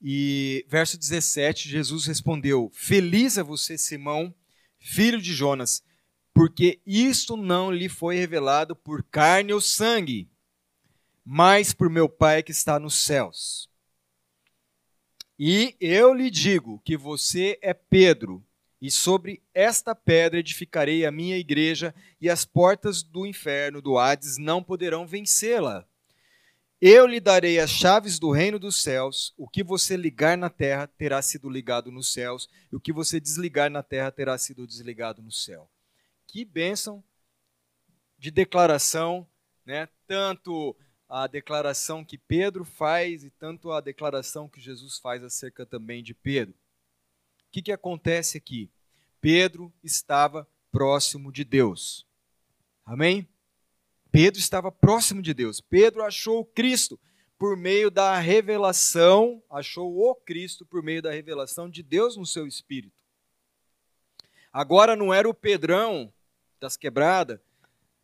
E 0.00 0.64
verso 0.68 0.98
17, 0.98 1.68
Jesus 1.68 2.06
respondeu: 2.06 2.70
Feliz 2.72 3.38
é 3.38 3.42
você, 3.42 3.78
Simão, 3.78 4.34
filho 4.78 5.20
de 5.20 5.32
Jonas, 5.32 5.82
porque 6.34 6.80
isto 6.86 7.36
não 7.36 7.70
lhe 7.70 7.88
foi 7.88 8.16
revelado 8.16 8.76
por 8.76 9.02
carne 9.02 9.52
ou 9.52 9.60
sangue, 9.60 10.28
mas 11.24 11.72
por 11.72 11.88
meu 11.88 12.08
Pai 12.08 12.42
que 12.42 12.52
está 12.52 12.78
nos 12.78 12.94
céus. 12.94 13.70
E 15.38 15.76
eu 15.80 16.14
lhe 16.14 16.30
digo 16.30 16.80
que 16.84 16.96
você 16.96 17.58
é 17.60 17.74
Pedro, 17.74 18.44
e 18.80 18.90
sobre 18.90 19.42
esta 19.52 19.94
pedra 19.94 20.38
edificarei 20.38 21.04
a 21.04 21.10
minha 21.10 21.36
igreja, 21.36 21.94
e 22.20 22.28
as 22.30 22.44
portas 22.44 23.02
do 23.02 23.26
inferno, 23.26 23.82
do 23.82 23.98
Hades, 23.98 24.38
não 24.38 24.62
poderão 24.62 25.06
vencê-la. 25.06 25.86
Eu 26.80 27.06
lhe 27.06 27.20
darei 27.20 27.58
as 27.58 27.70
chaves 27.70 28.18
do 28.18 28.30
reino 28.30 28.58
dos 28.58 28.82
céus. 28.82 29.32
O 29.36 29.48
que 29.48 29.64
você 29.64 29.96
ligar 29.96 30.36
na 30.36 30.50
terra 30.50 30.86
terá 30.86 31.22
sido 31.22 31.48
ligado 31.48 31.90
nos 31.90 32.12
céus, 32.12 32.48
e 32.70 32.76
o 32.76 32.80
que 32.80 32.92
você 32.92 33.18
desligar 33.18 33.70
na 33.70 33.82
terra 33.82 34.10
terá 34.10 34.36
sido 34.36 34.66
desligado 34.66 35.22
no 35.22 35.32
céu. 35.32 35.70
Que 36.26 36.44
bênção 36.44 37.02
de 38.18 38.30
declaração, 38.30 39.26
né? 39.64 39.88
Tanto 40.06 40.76
a 41.08 41.26
declaração 41.26 42.04
que 42.04 42.18
Pedro 42.18 42.64
faz 42.64 43.24
e 43.24 43.30
tanto 43.30 43.70
a 43.72 43.80
declaração 43.80 44.48
que 44.48 44.60
Jesus 44.60 44.98
faz 44.98 45.22
acerca 45.22 45.64
também 45.64 46.02
de 46.02 46.12
Pedro. 46.12 46.54
O 46.54 47.52
que, 47.52 47.62
que 47.62 47.72
acontece 47.72 48.36
aqui? 48.36 48.70
Pedro 49.20 49.72
estava 49.82 50.46
próximo 50.70 51.32
de 51.32 51.44
Deus. 51.44 52.06
Amém? 52.84 53.26
Pedro 54.10 54.38
estava 54.38 54.72
próximo 54.72 55.20
de 55.20 55.34
Deus. 55.34 55.60
Pedro 55.60 56.02
achou 56.02 56.44
Cristo 56.44 56.98
por 57.38 57.56
meio 57.56 57.90
da 57.90 58.18
revelação, 58.18 59.42
achou 59.50 59.94
o 59.98 60.14
Cristo 60.14 60.64
por 60.64 60.82
meio 60.82 61.02
da 61.02 61.10
revelação 61.10 61.68
de 61.68 61.82
Deus 61.82 62.16
no 62.16 62.24
seu 62.24 62.46
espírito. 62.46 62.96
Agora 64.52 64.96
não 64.96 65.12
era 65.12 65.28
o 65.28 65.34
Pedrão 65.34 66.12
das 66.58 66.76
quebradas 66.76 67.38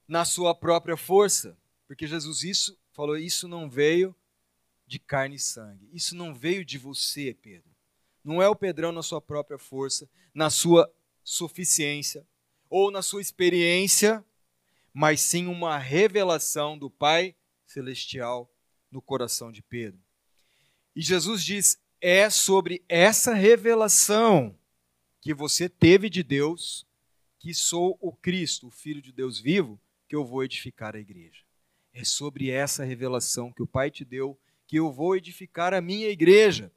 na 0.07 0.25
sua 0.25 0.55
própria 0.55 0.97
força, 0.97 1.57
porque 1.87 2.07
Jesus 2.07 2.43
isso 2.43 2.79
falou, 2.93 3.17
isso 3.17 3.49
não 3.49 3.71
veio 3.71 4.15
de 4.87 4.99
carne 4.99 5.37
e 5.37 5.39
sangue. 5.39 5.89
Isso 5.93 6.15
não 6.15 6.35
veio 6.35 6.65
de 6.65 6.77
você, 6.77 7.35
Pedro. 7.41 7.71
Não 8.23 8.43
é 8.43 8.49
o 8.49 8.55
Pedrão 8.55 8.93
na 8.93 9.03
sua 9.03 9.23
própria 9.23 9.59
força, 9.59 10.07
na 10.35 10.51
sua 10.51 10.93
suficiência 11.25 12.27
ou 12.69 12.91
na 12.91 13.01
sua 13.01 13.23
experiência 13.23 14.25
mas 14.93 15.21
sim 15.21 15.47
uma 15.47 15.79
revelação 15.79 16.79
do 16.79 16.91
Pai 16.91 17.35
Celestial 17.67 18.51
no 18.91 19.01
coração 19.01 19.51
de 19.51 19.63
Pedro. 19.63 20.01
E 20.95 21.01
Jesus 21.01 21.45
diz: 21.45 21.79
é 22.01 22.29
sobre 22.29 22.85
essa 22.89 23.33
revelação 23.33 24.59
que 25.21 25.33
você 25.33 25.69
teve 25.69 26.11
de 26.11 26.23
Deus, 26.23 26.87
que 27.39 27.55
sou 27.55 27.97
o 28.01 28.13
Cristo, 28.13 28.67
o 28.67 28.71
Filho 28.71 29.01
de 29.01 29.13
Deus 29.13 29.41
vivo, 29.41 29.81
que 30.09 30.17
eu 30.17 30.25
vou 30.25 30.45
edificar 30.45 30.95
a 30.95 31.01
igreja. 31.01 31.43
É 31.95 32.05
sobre 32.05 32.51
essa 32.51 32.85
revelação 32.85 33.53
que 33.53 33.63
o 33.63 33.67
Pai 33.67 33.91
te 33.91 34.05
deu 34.05 34.39
que 34.73 34.79
eu 34.79 34.91
vou 34.91 35.15
edificar 35.15 35.75
a 35.75 35.83
minha 35.83 36.09
igreja. 36.09 36.73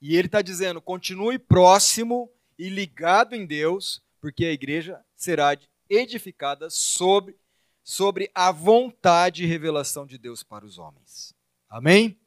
E 0.00 0.16
ele 0.16 0.28
está 0.28 0.40
dizendo: 0.42 0.80
continue 0.80 1.40
próximo 1.40 2.30
e 2.56 2.68
ligado 2.68 3.34
em 3.34 3.44
Deus, 3.44 4.00
porque 4.20 4.44
a 4.44 4.52
igreja 4.52 5.04
será 5.16 5.56
edificada 5.88 6.68
sobre, 6.70 7.36
sobre 7.82 8.30
a 8.34 8.50
vontade 8.50 9.44
e 9.44 9.46
revelação 9.46 10.06
de 10.06 10.18
Deus 10.18 10.42
para 10.42 10.64
os 10.64 10.78
homens. 10.78 11.34
Amém? 11.68 12.18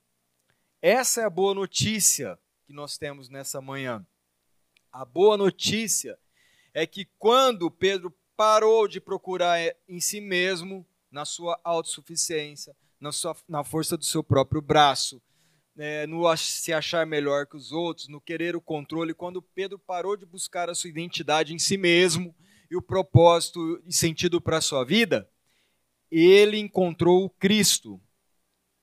Essa 0.81 1.21
é 1.21 1.25
a 1.25 1.29
boa 1.29 1.53
notícia 1.53 2.37
que 2.65 2.73
nós 2.73 2.97
temos 2.97 3.29
nessa 3.29 3.59
manhã. 3.61 4.05
A 4.91 5.05
boa 5.05 5.37
notícia 5.37 6.17
é 6.73 6.85
que 6.85 7.05
quando 7.17 7.71
Pedro 7.71 8.13
parou 8.35 8.87
de 8.87 9.01
procurar 9.01 9.57
em 9.87 9.99
si 9.99 10.21
mesmo, 10.21 10.85
na 11.11 11.25
sua 11.25 11.59
autossuficiência, 11.63 12.75
na, 12.99 13.11
sua, 13.11 13.35
na 13.47 13.63
força 13.63 13.97
do 13.97 14.05
seu 14.05 14.23
próprio 14.23 14.61
braço, 14.61 15.21
é, 15.77 16.07
no 16.07 16.35
se 16.37 16.73
achar 16.73 17.05
melhor 17.05 17.45
que 17.45 17.55
os 17.55 17.71
outros, 17.71 18.07
no 18.07 18.19
querer 18.19 18.55
o 18.55 18.61
controle, 18.61 19.13
quando 19.13 19.41
Pedro 19.41 19.77
parou 19.77 20.17
de 20.17 20.25
buscar 20.25 20.69
a 20.69 20.75
sua 20.75 20.89
identidade 20.89 21.53
em 21.53 21.59
si 21.59 21.77
mesmo, 21.77 22.35
e 22.69 22.75
o 22.75 22.81
propósito 22.81 23.81
e 23.85 23.93
sentido 23.93 24.41
para 24.41 24.57
a 24.57 24.61
sua 24.61 24.83
vida, 24.83 25.29
ele 26.11 26.57
encontrou 26.57 27.25
o 27.25 27.29
Cristo. 27.29 27.99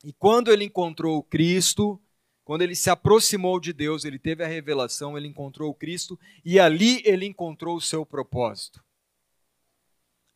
E 0.02 0.12
quando 0.12 0.52
ele 0.52 0.64
encontrou 0.64 1.22
Cristo, 1.22 2.00
quando 2.44 2.62
ele 2.62 2.74
se 2.74 2.90
aproximou 2.90 3.58
de 3.58 3.72
Deus, 3.72 4.04
ele 4.04 4.18
teve 4.18 4.44
a 4.44 4.46
revelação, 4.46 5.16
ele 5.16 5.26
encontrou 5.28 5.74
Cristo 5.74 6.18
e 6.44 6.61
ali 6.61 7.02
ele 7.04 7.24
encontrou 7.24 7.76
o 7.76 7.80
seu 7.80 8.04
propósito. 8.04 8.85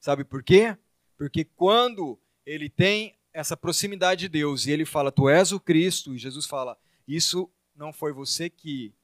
Sabe 0.01 0.25
por 0.25 0.43
quê? 0.43 0.77
Porque 1.17 1.45
quando 1.45 2.19
ele 2.47 2.71
tem 2.71 3.19
essa 3.33 3.57
proximidade 3.57 4.23
de 4.23 4.29
Deus 4.29 4.67
e 4.67 4.71
ele 4.71 4.85
fala, 4.85 5.13
Tu 5.13 5.29
és 5.29 5.53
o 5.53 5.61
Cristo, 5.61 6.15
e 6.15 6.19
Jesus 6.19 6.47
fala, 6.47 6.79
Isso 7.07 7.51
não 7.75 7.93
foi 7.93 8.13
você 8.13 8.49
que. 8.49 8.95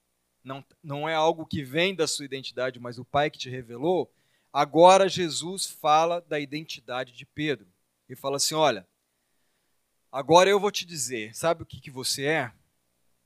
Não, 0.42 0.62
não 0.82 1.08
é 1.08 1.14
algo 1.14 1.46
que 1.46 1.62
vem 1.62 1.94
da 1.94 2.06
sua 2.06 2.24
identidade, 2.26 2.78
mas 2.78 2.98
o 2.98 3.04
Pai 3.04 3.30
que 3.30 3.38
te 3.38 3.48
revelou. 3.48 4.12
Agora 4.54 5.08
Jesus 5.08 5.66
fala 5.66 6.20
da 6.20 6.38
identidade 6.38 7.12
de 7.12 7.26
Pedro. 7.26 7.66
Ele 8.08 8.14
fala 8.14 8.36
assim: 8.36 8.54
olha, 8.54 8.86
agora 10.12 10.48
eu 10.48 10.60
vou 10.60 10.70
te 10.70 10.86
dizer, 10.86 11.34
sabe 11.34 11.64
o 11.64 11.66
que, 11.66 11.80
que 11.80 11.90
você 11.90 12.26
é? 12.26 12.52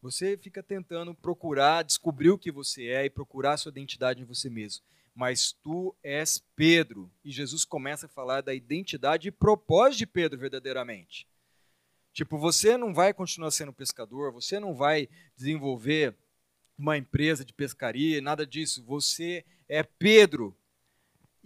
Você 0.01 0.39
fica 0.39 0.63
tentando 0.63 1.15
procurar, 1.15 1.85
descobrir 1.85 2.31
o 2.31 2.39
que 2.39 2.51
você 2.51 2.87
é 2.87 3.05
e 3.05 3.11
procurar 3.11 3.59
sua 3.59 3.69
identidade 3.69 4.23
em 4.23 4.25
você 4.25 4.49
mesmo. 4.49 4.83
Mas 5.15 5.53
tu 5.53 5.95
és 6.03 6.43
Pedro. 6.57 7.11
E 7.23 7.31
Jesus 7.31 7.63
começa 7.63 8.07
a 8.07 8.09
falar 8.09 8.41
da 8.41 8.55
identidade 8.55 9.29
e 9.29 9.33
propósito 9.33 9.99
de 9.99 10.07
Pedro 10.07 10.39
verdadeiramente. 10.39 11.29
Tipo, 12.15 12.39
você 12.39 12.79
não 12.79 12.95
vai 12.95 13.13
continuar 13.13 13.51
sendo 13.51 13.71
pescador, 13.71 14.33
você 14.33 14.59
não 14.59 14.75
vai 14.75 15.11
desenvolver 15.37 16.15
uma 16.79 16.97
empresa 16.97 17.45
de 17.45 17.53
pescaria, 17.53 18.23
nada 18.23 18.47
disso. 18.47 18.83
Você 18.85 19.45
é 19.69 19.83
Pedro. 19.83 20.57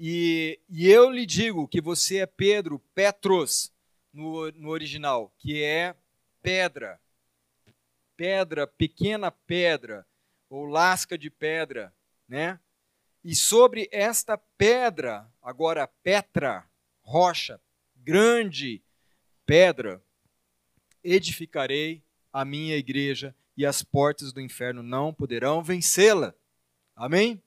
E, 0.04 0.58
e 0.68 0.90
eu 0.90 1.08
lhe 1.12 1.24
digo 1.24 1.68
que 1.68 1.80
você 1.80 2.18
é 2.18 2.26
Pedro, 2.26 2.80
Petros, 2.92 3.72
no, 4.12 4.50
no 4.50 4.70
original, 4.70 5.32
que 5.38 5.62
é 5.62 5.94
pedra. 6.42 7.00
Pedra, 8.16 8.66
pequena 8.66 9.30
pedra, 9.30 10.04
ou 10.50 10.66
lasca 10.66 11.16
de 11.16 11.30
pedra, 11.30 11.94
né? 12.28 12.58
E 13.22 13.32
sobre 13.32 13.88
esta 13.92 14.36
pedra, 14.36 15.30
agora 15.40 15.86
Petra, 15.86 16.68
rocha, 17.02 17.60
grande 17.94 18.82
pedra, 19.46 20.02
edificarei 21.04 22.02
a 22.32 22.44
minha 22.44 22.76
igreja 22.76 23.36
e 23.56 23.64
as 23.64 23.84
portas 23.84 24.32
do 24.32 24.40
inferno 24.40 24.82
não 24.82 25.14
poderão 25.14 25.62
vencê-la. 25.62 26.34
Amém? 26.96 27.40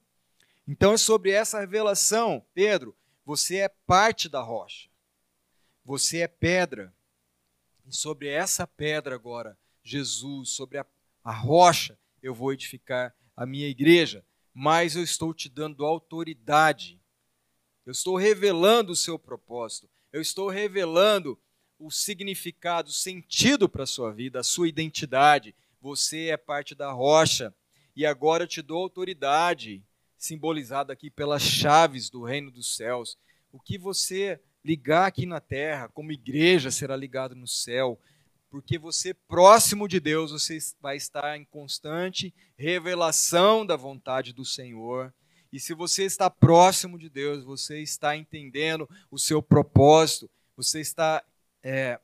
Então 0.67 0.93
é 0.93 0.97
sobre 0.97 1.31
essa 1.31 1.59
revelação, 1.59 2.43
Pedro, 2.53 2.95
você 3.23 3.57
é 3.57 3.69
parte 3.69 4.27
da 4.27 4.41
rocha. 4.41 4.89
Você 5.83 6.19
é 6.19 6.27
pedra. 6.27 6.93
E 7.85 7.95
sobre 7.95 8.27
essa 8.27 8.65
pedra 8.65 9.13
agora, 9.13 9.57
Jesus, 9.83 10.49
sobre 10.49 10.79
a, 10.79 10.85
a 11.23 11.31
rocha, 11.31 11.97
eu 12.21 12.33
vou 12.33 12.51
edificar 12.51 13.15
a 13.35 13.45
minha 13.45 13.67
igreja. 13.67 14.25
Mas 14.53 14.95
eu 14.95 15.03
estou 15.03 15.33
te 15.33 15.49
dando 15.49 15.85
autoridade. 15.85 16.99
Eu 17.85 17.91
estou 17.91 18.15
revelando 18.15 18.93
o 18.93 18.95
seu 18.95 19.19
propósito. 19.19 19.87
Eu 20.11 20.21
estou 20.21 20.49
revelando 20.49 21.39
o 21.77 21.91
significado, 21.91 22.89
o 22.89 22.93
sentido 22.93 23.69
para 23.69 23.83
a 23.83 23.87
sua 23.87 24.11
vida, 24.11 24.39
a 24.39 24.43
sua 24.43 24.67
identidade. 24.67 25.53
Você 25.79 26.29
é 26.29 26.37
parte 26.37 26.73
da 26.73 26.91
rocha. 26.91 27.53
E 27.95 28.05
agora 28.05 28.45
eu 28.45 28.47
te 28.47 28.61
dou 28.63 28.81
autoridade 28.81 29.83
simbolizado 30.25 30.91
aqui 30.91 31.09
pelas 31.09 31.41
chaves 31.41 32.09
do 32.09 32.23
reino 32.23 32.49
dos 32.49 32.75
céus. 32.75 33.17
O 33.51 33.59
que 33.59 33.77
você 33.77 34.39
ligar 34.63 35.05
aqui 35.05 35.25
na 35.25 35.39
terra, 35.39 35.87
como 35.89 36.11
igreja, 36.11 36.71
será 36.71 36.95
ligado 36.95 37.35
no 37.35 37.47
céu. 37.47 37.99
Porque 38.49 38.77
você, 38.77 39.13
próximo 39.13 39.87
de 39.87 39.99
Deus, 39.99 40.31
você 40.31 40.57
vai 40.81 40.97
estar 40.97 41.37
em 41.37 41.45
constante 41.45 42.33
revelação 42.57 43.65
da 43.65 43.75
vontade 43.75 44.33
do 44.33 44.43
Senhor. 44.43 45.13
E 45.51 45.59
se 45.59 45.73
você 45.73 46.03
está 46.03 46.29
próximo 46.29 46.97
de 46.97 47.09
Deus, 47.09 47.43
você 47.43 47.81
está 47.81 48.17
entendendo 48.17 48.89
o 49.11 49.19
seu 49.19 49.41
propósito, 49.41 50.29
você 50.57 50.79
está 50.79 51.23
é, 51.61 51.99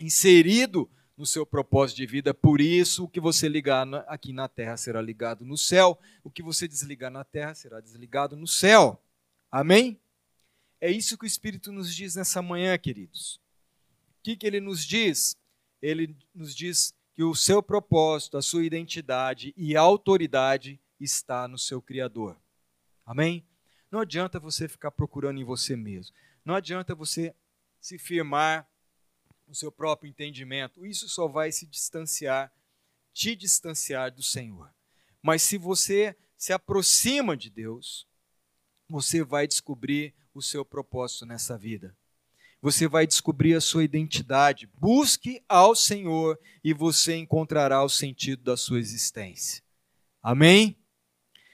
inserido 0.00 0.90
no 1.22 1.26
seu 1.26 1.46
propósito 1.46 1.98
de 1.98 2.06
vida. 2.06 2.34
Por 2.34 2.60
isso, 2.60 3.04
o 3.04 3.08
que 3.08 3.20
você 3.20 3.48
ligar 3.48 3.86
aqui 4.08 4.32
na 4.32 4.48
terra 4.48 4.76
será 4.76 5.00
ligado 5.00 5.44
no 5.44 5.56
céu, 5.56 5.96
o 6.24 6.28
que 6.28 6.42
você 6.42 6.66
desligar 6.66 7.12
na 7.12 7.22
terra 7.22 7.54
será 7.54 7.78
desligado 7.78 8.34
no 8.34 8.46
céu. 8.46 9.00
Amém? 9.48 10.00
É 10.80 10.90
isso 10.90 11.16
que 11.16 11.24
o 11.24 11.26
Espírito 11.26 11.70
nos 11.70 11.94
diz 11.94 12.16
nessa 12.16 12.42
manhã, 12.42 12.76
queridos. 12.76 13.36
O 14.18 14.22
que, 14.24 14.36
que 14.36 14.44
ele 14.44 14.58
nos 14.58 14.84
diz? 14.84 15.36
Ele 15.80 16.16
nos 16.34 16.56
diz 16.56 16.92
que 17.14 17.22
o 17.22 17.36
seu 17.36 17.62
propósito, 17.62 18.36
a 18.36 18.42
sua 18.42 18.64
identidade 18.64 19.54
e 19.56 19.76
autoridade 19.76 20.80
está 20.98 21.46
no 21.46 21.56
seu 21.56 21.80
Criador. 21.80 22.36
Amém? 23.06 23.46
Não 23.92 24.00
adianta 24.00 24.40
você 24.40 24.66
ficar 24.66 24.90
procurando 24.90 25.40
em 25.40 25.44
você 25.44 25.76
mesmo. 25.76 26.16
Não 26.44 26.56
adianta 26.56 26.96
você 26.96 27.32
se 27.80 27.96
firmar 27.96 28.66
no 29.52 29.56
seu 29.56 29.70
próprio 29.70 30.08
entendimento, 30.08 30.86
isso 30.86 31.06
só 31.10 31.28
vai 31.28 31.52
se 31.52 31.66
distanciar, 31.66 32.50
te 33.12 33.36
distanciar 33.36 34.10
do 34.10 34.22
Senhor. 34.22 34.72
Mas 35.20 35.42
se 35.42 35.58
você 35.58 36.16
se 36.38 36.54
aproxima 36.54 37.36
de 37.36 37.50
Deus, 37.50 38.06
você 38.88 39.22
vai 39.22 39.46
descobrir 39.46 40.14
o 40.32 40.40
seu 40.40 40.64
propósito 40.64 41.26
nessa 41.26 41.58
vida. 41.58 41.94
Você 42.62 42.88
vai 42.88 43.06
descobrir 43.06 43.54
a 43.54 43.60
sua 43.60 43.84
identidade. 43.84 44.70
Busque 44.72 45.44
ao 45.46 45.76
Senhor 45.76 46.40
e 46.64 46.72
você 46.72 47.14
encontrará 47.16 47.84
o 47.84 47.90
sentido 47.90 48.42
da 48.42 48.56
sua 48.56 48.80
existência. 48.80 49.62
Amém? 50.22 50.78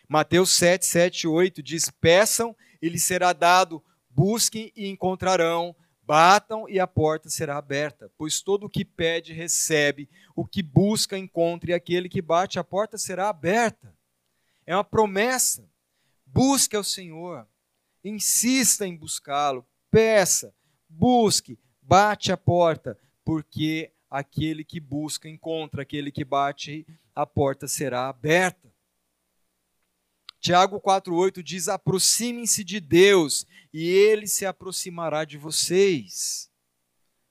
Mateus 0.08 0.50
7, 0.50 0.86
7 0.86 1.26
8 1.26 1.64
diz: 1.64 1.90
Peçam 1.90 2.54
e 2.80 2.88
lhes 2.88 3.02
será 3.02 3.32
dado, 3.32 3.82
busquem 4.08 4.72
e 4.76 4.86
encontrarão, 4.86 5.74
Batam 6.08 6.66
e 6.70 6.80
a 6.80 6.86
porta 6.86 7.28
será 7.28 7.58
aberta, 7.58 8.10
pois 8.16 8.40
todo 8.40 8.64
o 8.64 8.70
que 8.70 8.82
pede 8.82 9.34
recebe, 9.34 10.08
o 10.34 10.46
que 10.46 10.62
busca 10.62 11.18
encontra, 11.18 11.70
e 11.70 11.74
aquele 11.74 12.08
que 12.08 12.22
bate 12.22 12.58
a 12.58 12.64
porta 12.64 12.96
será 12.96 13.28
aberta. 13.28 13.94
É 14.64 14.74
uma 14.74 14.82
promessa. 14.82 15.68
Busque 16.24 16.74
ao 16.74 16.82
Senhor, 16.82 17.46
insista 18.02 18.86
em 18.86 18.96
buscá-lo, 18.96 19.66
peça, 19.90 20.54
busque, 20.88 21.58
bate 21.82 22.32
a 22.32 22.38
porta, 22.38 22.98
porque 23.22 23.92
aquele 24.10 24.64
que 24.64 24.80
busca 24.80 25.28
encontra, 25.28 25.82
aquele 25.82 26.10
que 26.10 26.24
bate 26.24 26.86
a 27.14 27.26
porta 27.26 27.68
será 27.68 28.08
aberta. 28.08 28.67
Tiago 30.40 30.80
4,8 30.80 31.42
diz: 31.42 31.68
aproximem-se 31.68 32.62
de 32.62 32.80
Deus 32.80 33.46
e 33.72 33.88
ele 33.88 34.26
se 34.26 34.46
aproximará 34.46 35.24
de 35.24 35.36
vocês. 35.36 36.50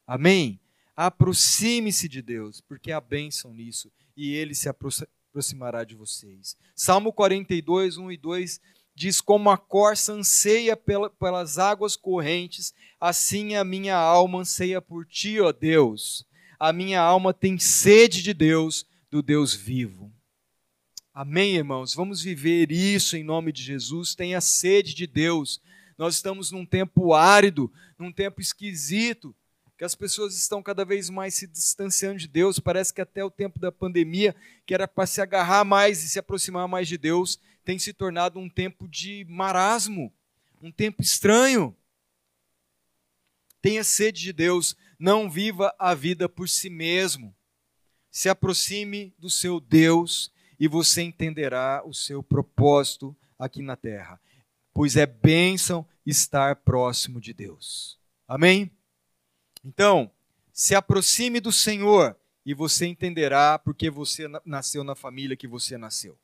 Amém? 0.06 0.60
Aproxime-se 0.96 2.10
de 2.10 2.22
Deus, 2.22 2.62
porque 2.62 2.92
há 2.92 3.00
bênção 3.00 3.54
nisso, 3.54 3.92
e 4.16 4.34
ele 4.34 4.56
se 4.56 4.68
aproximará 4.68 5.84
de 5.84 5.96
vocês. 5.96 6.58
Salmo 6.76 7.14
42, 7.14 7.98
1 7.98 8.12
e 8.12 8.18
2 8.18 8.62
diz: 8.96 9.22
Como 9.22 9.50
a 9.50 9.58
corça 9.58 10.14
anseia 10.14 10.76
pelas 10.76 11.60
águas 11.60 11.96
correntes, 11.96 12.74
assim 13.00 13.56
a 13.56 13.64
minha 13.64 13.96
alma 13.96 14.40
anseia 14.40 14.82
por 14.82 15.06
ti, 15.06 15.40
ó 15.40 15.52
Deus. 15.52 16.26
A 16.60 16.74
minha 16.74 17.00
alma 17.00 17.34
tem 17.34 17.60
sede 17.60 18.24
de 18.24 18.34
Deus, 18.34 18.88
do 19.12 19.22
Deus 19.22 19.54
vivo. 19.54 20.12
Amém, 21.20 21.56
irmãos? 21.56 21.96
Vamos 21.96 22.22
viver 22.22 22.72
isso 22.72 23.18
em 23.18 23.24
nome 23.24 23.52
de 23.52 23.64
Jesus. 23.64 24.14
Tenha 24.14 24.40
sede 24.40 24.94
de 24.94 25.08
Deus. 25.08 25.60
Nós 25.98 26.14
estamos 26.14 26.52
num 26.52 26.64
tempo 26.64 27.12
árido, 27.12 27.74
num 27.98 28.12
tempo 28.12 28.40
esquisito, 28.40 29.36
que 29.76 29.84
as 29.84 29.96
pessoas 29.96 30.38
estão 30.38 30.62
cada 30.62 30.86
vez 30.86 31.10
mais 31.10 31.34
se 31.34 31.48
distanciando 31.48 32.20
de 32.20 32.28
Deus. 32.28 32.60
Parece 32.60 32.94
que 32.94 33.02
até 33.02 33.26
o 33.26 33.32
tempo 33.32 33.58
da 33.58 33.72
pandemia, 33.72 34.36
que 34.64 34.76
era 34.76 34.88
para 34.88 35.08
se 35.08 35.20
agarrar 35.20 35.66
mais 35.66 36.04
e 36.04 36.08
se 36.08 36.20
aproximar 36.20 36.68
mais 36.68 36.88
de 36.88 37.00
Deus, 37.00 37.40
tem 37.66 37.80
se 37.80 37.94
tornado 37.94 38.38
um 38.38 38.48
tempo 38.48 38.88
de 38.88 39.26
marasmo, 39.28 40.14
um 40.62 40.72
tempo 40.72 41.02
estranho. 41.02 41.76
Tenha 43.60 43.84
sede 43.84 44.22
de 44.22 44.34
Deus, 44.34 44.78
não 45.00 45.28
viva 45.28 45.74
a 45.80 45.96
vida 45.96 46.30
por 46.30 46.48
si 46.48 46.70
mesmo. 46.70 47.36
Se 48.12 48.30
aproxime 48.30 49.16
do 49.18 49.32
seu 49.32 49.60
Deus 49.60 50.32
e 50.60 50.68
você 50.68 51.02
entenderá 51.02 51.84
o 51.86 51.94
seu 51.94 52.24
propósito 52.24 53.16
aqui 53.38 53.62
na 53.62 53.76
terra, 53.76 54.20
pois 54.74 54.96
é 54.96 55.06
bênção 55.06 55.86
estar 56.06 56.56
próximo 56.58 57.22
de 57.22 57.34
Deus. 57.34 58.00
Amém? 58.28 58.72
Então, 59.64 60.12
se 60.52 60.74
aproxime 60.74 61.40
do 61.40 61.52
Senhor 61.52 62.18
e 62.46 62.54
você 62.54 62.86
entenderá 62.86 63.60
porque 63.60 63.90
você 63.90 64.28
nasceu 64.46 64.84
na 64.84 64.96
família 64.96 65.36
que 65.36 65.48
você 65.48 65.78
nasceu. 65.78 66.18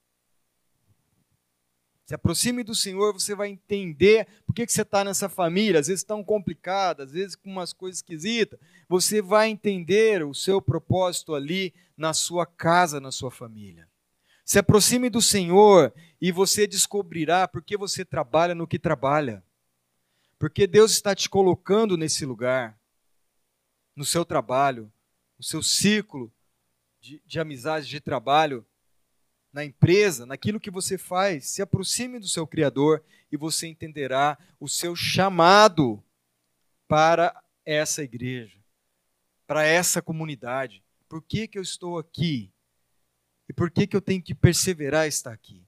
Se 2.06 2.14
aproxime 2.14 2.64
do 2.64 2.76
Senhor, 2.76 3.14
você 3.14 3.34
vai 3.34 3.50
entender 3.50 4.28
por 4.46 4.54
que, 4.54 4.66
que 4.66 4.74
você 4.74 4.82
está 4.82 5.04
nessa 5.04 5.30
família, 5.30 5.80
às 5.80 5.88
vezes 5.88 6.04
tão 6.04 6.24
complicada, 6.24 7.04
às 7.04 7.12
vezes 7.12 7.36
com 7.36 7.50
umas 7.50 7.72
coisas 7.72 8.00
esquisitas. 8.00 8.60
Você 8.90 9.22
vai 9.22 9.50
entender 9.50 10.24
o 10.24 10.34
seu 10.34 10.62
propósito 10.62 11.34
ali 11.34 11.74
na 11.96 12.14
sua 12.14 12.46
casa, 12.46 13.00
na 13.00 13.12
sua 13.12 13.32
família. 13.32 13.88
Se 14.46 14.60
aproxime 14.60 15.10
do 15.10 15.22
Senhor 15.22 15.94
e 16.22 16.32
você 16.32 16.68
descobrirá 16.68 17.48
por 17.48 17.64
que 17.64 17.78
você 17.78 18.04
trabalha 18.04 18.54
no 18.54 18.68
que 18.68 18.78
trabalha. 18.78 19.44
Porque 20.38 20.68
Deus 20.68 20.92
está 20.92 21.16
te 21.16 21.30
colocando 21.30 21.96
nesse 21.96 22.26
lugar, 22.26 22.78
no 23.96 24.04
seu 24.04 24.26
trabalho, 24.26 24.92
no 25.38 25.44
seu 25.44 25.64
círculo 25.64 26.32
de, 27.00 27.22
de 27.26 27.40
amizades, 27.40 27.88
de 27.88 28.00
trabalho, 28.02 28.66
na 29.52 29.64
empresa, 29.64 30.26
naquilo 30.26 30.60
que 30.60 30.72
você 30.72 30.98
faz. 30.98 31.48
Se 31.48 31.62
aproxime 31.62 32.20
do 32.20 32.28
seu 32.28 32.46
Criador 32.46 33.04
e 33.32 33.38
você 33.38 33.68
entenderá 33.68 34.38
o 34.60 34.68
seu 34.68 34.96
chamado 34.96 36.04
para 36.88 37.44
essa 37.66 38.04
igreja, 38.04 38.60
para 39.48 39.64
essa 39.66 40.02
comunidade. 40.02 40.84
Por 41.10 41.22
que, 41.22 41.48
que 41.48 41.58
eu 41.58 41.62
estou 41.64 41.98
aqui? 41.98 42.53
E 43.48 43.54
por 43.54 43.70
que, 43.70 43.86
que 43.86 43.96
eu 43.96 44.02
tenho 44.02 44.22
que 44.22 44.34
perseverar 44.34 45.08
estar 45.08 45.32
aqui? 45.32 45.64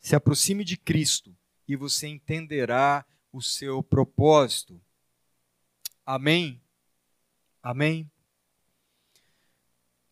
Se 0.00 0.14
aproxime 0.14 0.64
de 0.64 0.76
Cristo 0.76 1.36
e 1.66 1.76
você 1.76 2.06
entenderá 2.06 3.06
o 3.32 3.40
seu 3.40 3.82
propósito. 3.82 4.80
Amém? 6.04 6.60
Amém? 7.62 8.10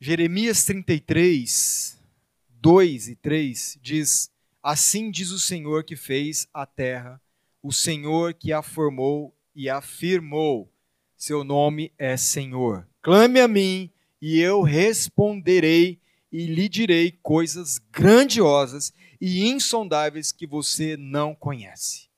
Jeremias 0.00 0.64
33, 0.64 2.00
2 2.48 3.08
e 3.08 3.16
3 3.16 3.78
diz: 3.82 4.30
Assim 4.62 5.10
diz 5.10 5.30
o 5.30 5.38
Senhor 5.38 5.84
que 5.84 5.96
fez 5.96 6.48
a 6.54 6.64
terra, 6.64 7.20
o 7.62 7.72
Senhor 7.72 8.32
que 8.32 8.52
a 8.52 8.62
formou 8.62 9.36
e 9.54 9.68
afirmou: 9.68 10.72
Seu 11.16 11.44
nome 11.44 11.92
é 11.98 12.16
Senhor. 12.16 12.88
Clame 13.02 13.40
a 13.40 13.48
mim 13.48 13.90
e 14.22 14.40
eu 14.40 14.62
responderei 14.62 16.00
e 16.32 16.46
lhe 16.46 16.68
direi 16.68 17.12
coisas 17.22 17.78
grandiosas 17.90 18.92
e 19.20 19.48
insondáveis 19.48 20.32
que 20.32 20.46
você 20.46 20.96
não 20.96 21.34
conhece. 21.34 22.08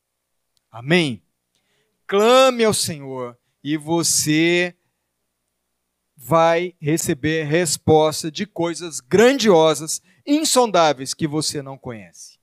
Amém? 0.70 1.22
Clame 2.06 2.64
ao 2.64 2.74
Senhor 2.74 3.38
e 3.62 3.76
você 3.76 4.74
vai 6.16 6.74
receber 6.80 7.44
resposta 7.44 8.30
de 8.30 8.46
coisas 8.46 9.00
grandiosas, 9.00 10.00
insondáveis 10.26 11.14
que 11.14 11.26
você 11.26 11.60
não 11.62 11.76
conhece. 11.76 12.38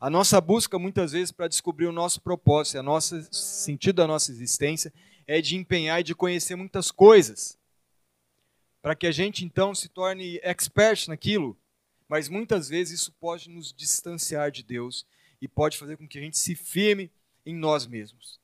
A 0.00 0.08
nossa 0.08 0.40
busca, 0.40 0.78
muitas 0.78 1.12
vezes, 1.12 1.32
para 1.32 1.48
descobrir 1.48 1.86
o 1.86 1.92
nosso 1.92 2.20
propósito, 2.20 2.78
o 2.80 3.00
sentido 3.34 3.96
da 3.96 4.06
nossa 4.06 4.30
existência, 4.30 4.92
é 5.26 5.40
de 5.40 5.56
empenhar 5.56 6.00
e 6.00 6.04
de 6.04 6.14
conhecer 6.14 6.54
muitas 6.54 6.90
coisas 6.90 7.58
para 8.86 8.94
que 8.94 9.08
a 9.08 9.10
gente 9.10 9.44
então 9.44 9.74
se 9.74 9.88
torne 9.88 10.38
expert 10.44 11.08
naquilo, 11.08 11.58
mas 12.08 12.28
muitas 12.28 12.68
vezes 12.68 13.00
isso 13.00 13.12
pode 13.18 13.50
nos 13.50 13.72
distanciar 13.72 14.48
de 14.52 14.62
Deus 14.62 15.04
e 15.42 15.48
pode 15.48 15.76
fazer 15.76 15.96
com 15.96 16.06
que 16.06 16.16
a 16.16 16.20
gente 16.22 16.38
se 16.38 16.54
firme 16.54 17.10
em 17.44 17.52
nós 17.52 17.84
mesmos. 17.84 18.38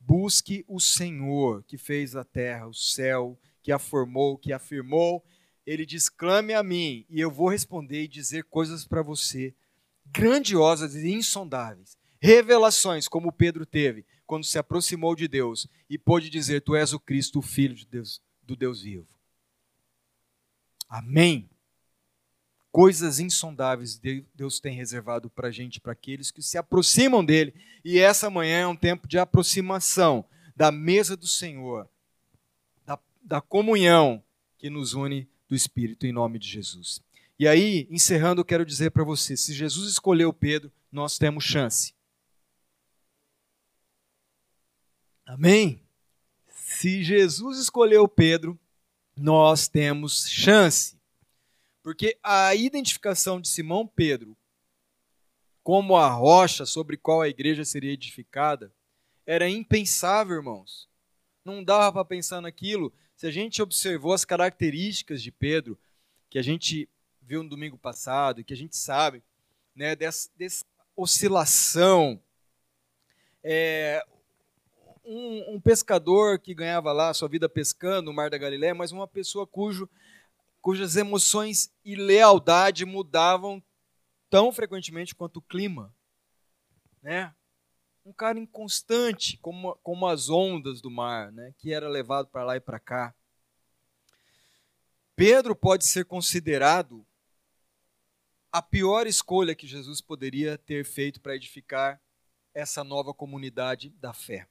Busque 0.00 0.64
o 0.66 0.80
Senhor 0.80 1.62
que 1.62 1.78
fez 1.78 2.16
a 2.16 2.24
terra, 2.24 2.66
o 2.66 2.74
céu, 2.74 3.38
que 3.62 3.70
a 3.70 3.78
formou, 3.78 4.36
que 4.36 4.52
afirmou. 4.52 5.24
Ele 5.64 5.86
diz: 5.86 6.08
clame 6.08 6.54
a 6.54 6.62
mim, 6.64 7.06
e 7.08 7.20
eu 7.20 7.30
vou 7.30 7.48
responder 7.48 8.02
e 8.02 8.08
dizer 8.08 8.42
coisas 8.42 8.84
para 8.84 9.00
você 9.00 9.54
grandiosas 10.06 10.96
e 10.96 11.12
insondáveis. 11.12 11.96
Revelações, 12.20 13.06
como 13.06 13.30
Pedro 13.30 13.64
teve 13.64 14.04
quando 14.26 14.42
se 14.42 14.58
aproximou 14.58 15.14
de 15.14 15.28
Deus 15.28 15.68
e 15.88 15.96
pôde 15.96 16.28
dizer: 16.28 16.62
Tu 16.62 16.74
és 16.74 16.92
o 16.92 16.98
Cristo, 16.98 17.38
o 17.38 17.42
Filho 17.42 17.76
de 17.76 17.86
Deus, 17.86 18.20
do 18.42 18.56
Deus 18.56 18.82
vivo. 18.82 19.13
Amém. 20.94 21.50
Coisas 22.70 23.18
insondáveis 23.18 24.00
Deus 24.32 24.60
tem 24.60 24.76
reservado 24.76 25.28
para 25.28 25.48
a 25.48 25.50
gente, 25.50 25.80
para 25.80 25.90
aqueles 25.90 26.30
que 26.30 26.40
se 26.40 26.56
aproximam 26.56 27.24
dele. 27.24 27.52
E 27.84 27.98
essa 27.98 28.30
manhã 28.30 28.60
é 28.60 28.66
um 28.68 28.76
tempo 28.76 29.08
de 29.08 29.18
aproximação 29.18 30.24
da 30.54 30.70
mesa 30.70 31.16
do 31.16 31.26
Senhor, 31.26 31.88
da, 32.86 32.96
da 33.20 33.40
comunhão 33.40 34.22
que 34.56 34.70
nos 34.70 34.94
une 34.94 35.28
do 35.48 35.56
Espírito, 35.56 36.06
em 36.06 36.12
nome 36.12 36.38
de 36.38 36.46
Jesus. 36.46 37.02
E 37.40 37.48
aí, 37.48 37.88
encerrando, 37.90 38.42
eu 38.42 38.44
quero 38.44 38.64
dizer 38.64 38.92
para 38.92 39.02
você: 39.02 39.36
se 39.36 39.52
Jesus 39.52 39.90
escolheu 39.90 40.32
Pedro, 40.32 40.70
nós 40.92 41.18
temos 41.18 41.42
chance. 41.42 41.92
Amém? 45.26 45.82
Se 46.46 47.02
Jesus 47.02 47.58
escolheu 47.58 48.06
Pedro, 48.06 48.56
nós 49.16 49.68
temos 49.68 50.28
chance. 50.28 50.98
Porque 51.82 52.18
a 52.22 52.54
identificação 52.54 53.40
de 53.40 53.48
Simão 53.48 53.86
Pedro 53.86 54.36
como 55.64 55.96
a 55.96 56.08
rocha 56.10 56.66
sobre 56.66 56.98
qual 56.98 57.22
a 57.22 57.28
igreja 57.28 57.64
seria 57.64 57.92
edificada 57.92 58.70
era 59.26 59.48
impensável, 59.48 60.36
irmãos. 60.36 60.86
Não 61.42 61.64
dava 61.64 61.90
para 61.90 62.04
pensar 62.04 62.42
naquilo. 62.42 62.92
Se 63.16 63.26
a 63.26 63.30
gente 63.30 63.62
observou 63.62 64.12
as 64.12 64.26
características 64.26 65.22
de 65.22 65.32
Pedro, 65.32 65.78
que 66.28 66.38
a 66.38 66.42
gente 66.42 66.86
viu 67.22 67.42
no 67.42 67.48
domingo 67.48 67.78
passado 67.78 68.40
e 68.40 68.44
que 68.44 68.52
a 68.52 68.56
gente 68.56 68.76
sabe, 68.76 69.22
né, 69.74 69.96
dessa, 69.96 70.28
dessa 70.36 70.66
oscilação. 70.94 72.22
É, 73.42 74.04
um, 75.04 75.54
um, 75.54 75.60
pescador 75.60 76.38
que 76.38 76.54
ganhava 76.54 76.92
lá 76.92 77.12
sua 77.12 77.28
vida 77.28 77.48
pescando 77.48 78.06
no 78.06 78.12
Mar 78.12 78.30
da 78.30 78.38
Galileia, 78.38 78.74
mas 78.74 78.90
uma 78.90 79.06
pessoa 79.06 79.46
cujo, 79.46 79.88
cujas 80.60 80.96
emoções 80.96 81.72
e 81.84 81.94
lealdade 81.94 82.84
mudavam 82.84 83.62
tão 84.30 84.50
frequentemente 84.50 85.14
quanto 85.14 85.36
o 85.36 85.42
clima. 85.42 85.94
Né? 87.02 87.34
Um 88.04 88.12
cara 88.12 88.38
inconstante, 88.38 89.36
como, 89.38 89.78
como 89.82 90.06
as 90.06 90.30
ondas 90.30 90.80
do 90.80 90.90
mar, 90.90 91.30
né? 91.30 91.54
que 91.58 91.72
era 91.72 91.88
levado 91.88 92.28
para 92.28 92.44
lá 92.44 92.56
e 92.56 92.60
para 92.60 92.80
cá. 92.80 93.14
Pedro 95.14 95.54
pode 95.54 95.86
ser 95.86 96.04
considerado 96.06 97.06
a 98.50 98.62
pior 98.62 99.06
escolha 99.06 99.54
que 99.54 99.66
Jesus 99.66 100.00
poderia 100.00 100.56
ter 100.56 100.84
feito 100.84 101.20
para 101.20 101.36
edificar 101.36 102.00
essa 102.52 102.82
nova 102.82 103.12
comunidade 103.12 103.90
da 103.90 104.12
fé 104.12 104.48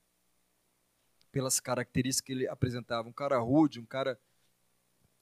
pelas 1.34 1.60
características 1.60 2.26
que 2.26 2.32
ele 2.32 2.48
apresentava. 2.48 3.10
Um 3.10 3.12
cara 3.12 3.39
rude, 3.39 3.80
um 3.80 3.86
cara 3.86 4.19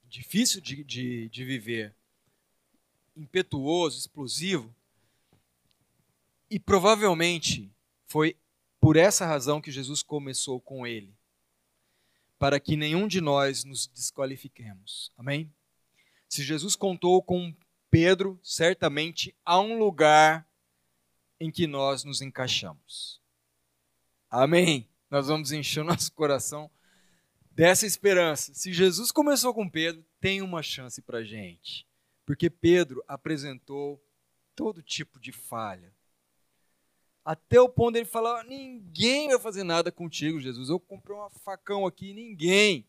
difícil 0.04 0.60
de, 0.60 0.84
de, 0.84 1.30
de 1.30 1.46
viver, 1.46 1.96
impetuoso, 3.16 3.98
explosivo. 3.98 4.76
E 6.50 6.60
provavelmente 6.60 7.72
foi 8.06 8.36
por 8.78 8.98
essa 8.98 9.26
razão 9.26 9.62
que 9.62 9.72
Jesus 9.72 10.04
começou 10.04 10.60
com 10.60 10.86
ele 10.86 11.16
para 12.38 12.60
que 12.60 12.76
nenhum 12.76 13.08
de 13.08 13.22
nós 13.22 13.64
nos 13.64 13.88
desqualifiquemos. 13.88 15.12
Amém? 15.18 15.50
Se 16.28 16.44
Jesus 16.44 16.76
contou 16.76 17.24
com 17.24 17.56
Pedro, 17.90 18.38
certamente 18.44 19.34
há 19.46 19.60
um 19.60 19.78
lugar 19.78 20.46
em 21.40 21.50
que 21.50 21.68
nós 21.68 22.04
nos 22.04 22.22
encaixamos. 22.22 23.22
Amém? 24.30 24.91
Nós 25.12 25.28
vamos 25.28 25.52
encher 25.52 25.84
nosso 25.84 26.12
coração 26.16 26.72
dessa 27.52 27.86
esperança. 27.86 28.54
Se 28.54 28.72
Jesus 28.72 29.12
começou 29.12 29.54
com 29.54 29.70
Pedro, 29.70 30.06
tem 30.22 30.42
uma 30.42 30.64
chance 30.64 31.02
para 31.02 31.24
gente. 31.24 31.86
Porque 32.26 32.50
Pedro 32.50 33.04
apresentou 33.08 34.02
todo 34.56 34.82
tipo 34.82 35.20
de 35.20 35.34
falha. 35.34 35.94
Até 37.26 37.60
o 37.60 37.70
ponto 37.70 37.94
dele 37.94 38.06
falar: 38.06 38.46
ninguém 38.46 39.28
vai 39.28 39.40
fazer 39.40 39.64
nada 39.64 39.92
contigo, 39.92 40.40
Jesus. 40.40 40.70
Eu 40.70 40.80
comprei 40.80 41.16
um 41.16 41.30
facão 41.30 41.86
aqui, 41.86 42.14
ninguém. 42.14 42.88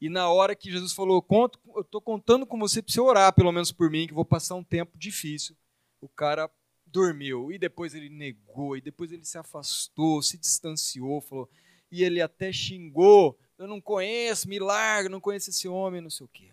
E 0.00 0.08
na 0.08 0.30
hora 0.30 0.56
que 0.56 0.70
Jesus 0.70 0.92
falou: 0.92 1.20
Conto, 1.20 1.60
eu 1.74 1.82
estou 1.82 2.00
contando 2.00 2.46
com 2.46 2.58
você 2.58 2.82
para 2.82 2.92
você 2.92 3.00
orar, 3.00 3.32
pelo 3.34 3.52
menos 3.52 3.70
por 3.70 3.90
mim, 3.90 4.06
que 4.06 4.14
vou 4.14 4.24
passar 4.24 4.54
um 4.54 4.64
tempo 4.64 4.96
difícil. 4.98 5.56
O 6.00 6.08
cara 6.08 6.50
dormiu, 6.96 7.52
e 7.52 7.58
depois 7.58 7.94
ele 7.94 8.08
negou, 8.08 8.74
e 8.74 8.80
depois 8.80 9.12
ele 9.12 9.24
se 9.24 9.36
afastou, 9.36 10.22
se 10.22 10.38
distanciou, 10.38 11.20
falou, 11.20 11.46
e 11.92 12.02
ele 12.02 12.22
até 12.22 12.50
xingou, 12.50 13.38
eu 13.58 13.68
não 13.68 13.82
conheço, 13.82 14.48
me 14.48 14.58
larga, 14.58 15.10
não 15.10 15.20
conheço 15.20 15.50
esse 15.50 15.68
homem, 15.68 16.00
não 16.00 16.08
sei 16.08 16.24
o 16.24 16.28
quê. 16.28 16.52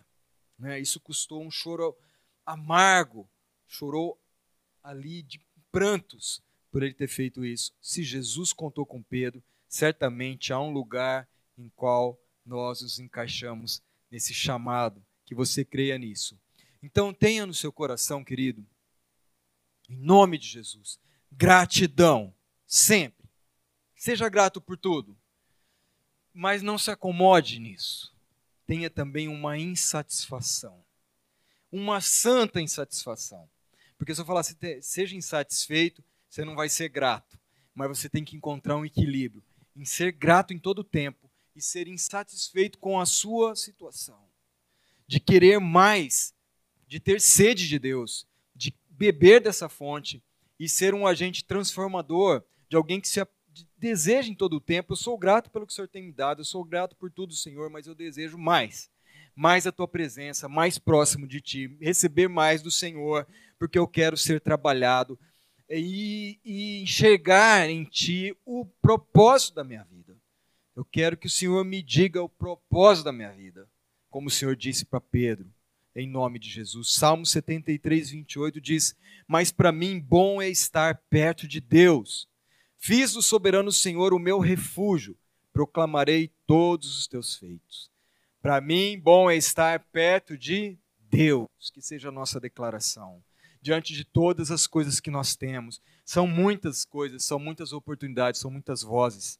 Né? 0.58 0.78
Isso 0.78 1.00
custou 1.00 1.42
um 1.42 1.50
choro 1.50 1.96
amargo, 2.44 3.26
chorou 3.66 4.20
ali 4.82 5.22
de 5.22 5.40
prantos 5.72 6.42
por 6.70 6.82
ele 6.82 6.92
ter 6.92 7.08
feito 7.08 7.42
isso. 7.42 7.72
Se 7.80 8.02
Jesus 8.02 8.52
contou 8.52 8.84
com 8.84 9.02
Pedro, 9.02 9.42
certamente 9.66 10.52
há 10.52 10.60
um 10.60 10.70
lugar 10.70 11.26
em 11.56 11.70
qual 11.74 12.20
nós 12.44 12.82
nos 12.82 12.98
encaixamos 12.98 13.82
nesse 14.10 14.34
chamado, 14.34 15.02
que 15.24 15.34
você 15.34 15.64
creia 15.64 15.96
nisso. 15.96 16.38
Então 16.82 17.14
tenha 17.14 17.46
no 17.46 17.54
seu 17.54 17.72
coração, 17.72 18.22
querido, 18.22 18.62
em 19.88 19.96
nome 19.96 20.38
de 20.38 20.46
Jesus. 20.46 20.98
Gratidão, 21.30 22.34
sempre. 22.66 23.28
Seja 23.94 24.28
grato 24.28 24.60
por 24.60 24.76
tudo. 24.76 25.16
Mas 26.32 26.62
não 26.62 26.76
se 26.76 26.90
acomode 26.90 27.58
nisso. 27.58 28.14
Tenha 28.66 28.90
também 28.90 29.28
uma 29.28 29.58
insatisfação. 29.58 30.84
Uma 31.70 32.00
santa 32.00 32.60
insatisfação. 32.60 33.48
Porque 33.96 34.14
se 34.14 34.20
eu 34.20 34.24
falar, 34.24 34.44
seja 34.82 35.16
insatisfeito, 35.16 36.04
você 36.28 36.44
não 36.44 36.54
vai 36.54 36.68
ser 36.68 36.88
grato. 36.88 37.38
Mas 37.74 37.88
você 37.88 38.08
tem 38.08 38.24
que 38.24 38.36
encontrar 38.36 38.76
um 38.76 38.84
equilíbrio 38.84 39.42
em 39.76 39.84
ser 39.84 40.12
grato 40.12 40.52
em 40.52 40.58
todo 40.58 40.80
o 40.80 40.84
tempo 40.84 41.30
e 41.54 41.62
ser 41.62 41.88
insatisfeito 41.88 42.78
com 42.78 42.98
a 42.98 43.06
sua 43.06 43.54
situação. 43.56 44.28
De 45.06 45.20
querer 45.20 45.58
mais, 45.58 46.34
de 46.86 46.98
ter 46.98 47.20
sede 47.20 47.68
de 47.68 47.78
Deus, 47.78 48.26
beber 48.96 49.40
dessa 49.40 49.68
fonte 49.68 50.22
e 50.58 50.68
ser 50.68 50.94
um 50.94 51.06
agente 51.06 51.44
transformador 51.44 52.42
de 52.68 52.76
alguém 52.76 53.00
que 53.00 53.08
se 53.08 53.24
deseja 53.76 54.28
em 54.28 54.34
todo 54.34 54.56
o 54.56 54.60
tempo. 54.60 54.92
Eu 54.92 54.96
sou 54.96 55.18
grato 55.18 55.50
pelo 55.50 55.66
que 55.66 55.72
o 55.72 55.74
Senhor 55.74 55.88
tem 55.88 56.02
me 56.02 56.12
dado, 56.12 56.40
eu 56.40 56.44
sou 56.44 56.64
grato 56.64 56.96
por 56.96 57.10
tudo, 57.10 57.34
Senhor, 57.34 57.68
mas 57.70 57.86
eu 57.86 57.94
desejo 57.94 58.38
mais. 58.38 58.90
Mais 59.34 59.66
a 59.66 59.72
tua 59.72 59.88
presença, 59.88 60.48
mais 60.48 60.78
próximo 60.78 61.26
de 61.26 61.40
ti, 61.40 61.76
receber 61.80 62.28
mais 62.28 62.62
do 62.62 62.70
Senhor, 62.70 63.26
porque 63.58 63.78
eu 63.78 63.86
quero 63.86 64.16
ser 64.16 64.40
trabalhado 64.40 65.18
e, 65.68 66.38
e 66.44 66.82
enxergar 66.82 67.68
em 67.68 67.84
ti 67.84 68.36
o 68.44 68.64
propósito 68.80 69.54
da 69.54 69.64
minha 69.64 69.82
vida. 69.84 70.16
Eu 70.76 70.84
quero 70.84 71.16
que 71.16 71.26
o 71.26 71.30
Senhor 71.30 71.64
me 71.64 71.82
diga 71.82 72.22
o 72.22 72.28
propósito 72.28 73.06
da 73.06 73.12
minha 73.12 73.32
vida, 73.32 73.68
como 74.08 74.28
o 74.28 74.30
Senhor 74.30 74.54
disse 74.54 74.84
para 74.84 75.00
Pedro 75.00 75.52
em 75.94 76.08
nome 76.08 76.38
de 76.38 76.48
Jesus. 76.50 76.94
Salmo 76.94 77.24
73, 77.24 78.10
28 78.10 78.60
diz: 78.60 78.96
Mas 79.26 79.52
para 79.52 79.70
mim 79.70 80.00
bom 80.00 80.42
é 80.42 80.48
estar 80.48 80.96
perto 81.08 81.46
de 81.46 81.60
Deus. 81.60 82.28
Fiz 82.76 83.12
do 83.12 83.22
soberano 83.22 83.72
Senhor 83.72 84.12
o 84.12 84.18
meu 84.18 84.38
refúgio, 84.38 85.16
proclamarei 85.52 86.30
todos 86.46 86.98
os 86.98 87.06
teus 87.06 87.36
feitos. 87.36 87.90
Para 88.42 88.60
mim 88.60 88.98
bom 88.98 89.30
é 89.30 89.36
estar 89.36 89.80
perto 89.92 90.36
de 90.36 90.76
Deus, 91.08 91.48
que 91.72 91.80
seja 91.80 92.08
a 92.08 92.12
nossa 92.12 92.38
declaração. 92.38 93.22
Diante 93.62 93.94
de 93.94 94.04
todas 94.04 94.50
as 94.50 94.66
coisas 94.66 95.00
que 95.00 95.10
nós 95.10 95.34
temos, 95.34 95.80
são 96.04 96.26
muitas 96.26 96.84
coisas, 96.84 97.24
são 97.24 97.38
muitas 97.38 97.72
oportunidades, 97.72 98.40
são 98.40 98.50
muitas 98.50 98.82
vozes 98.82 99.38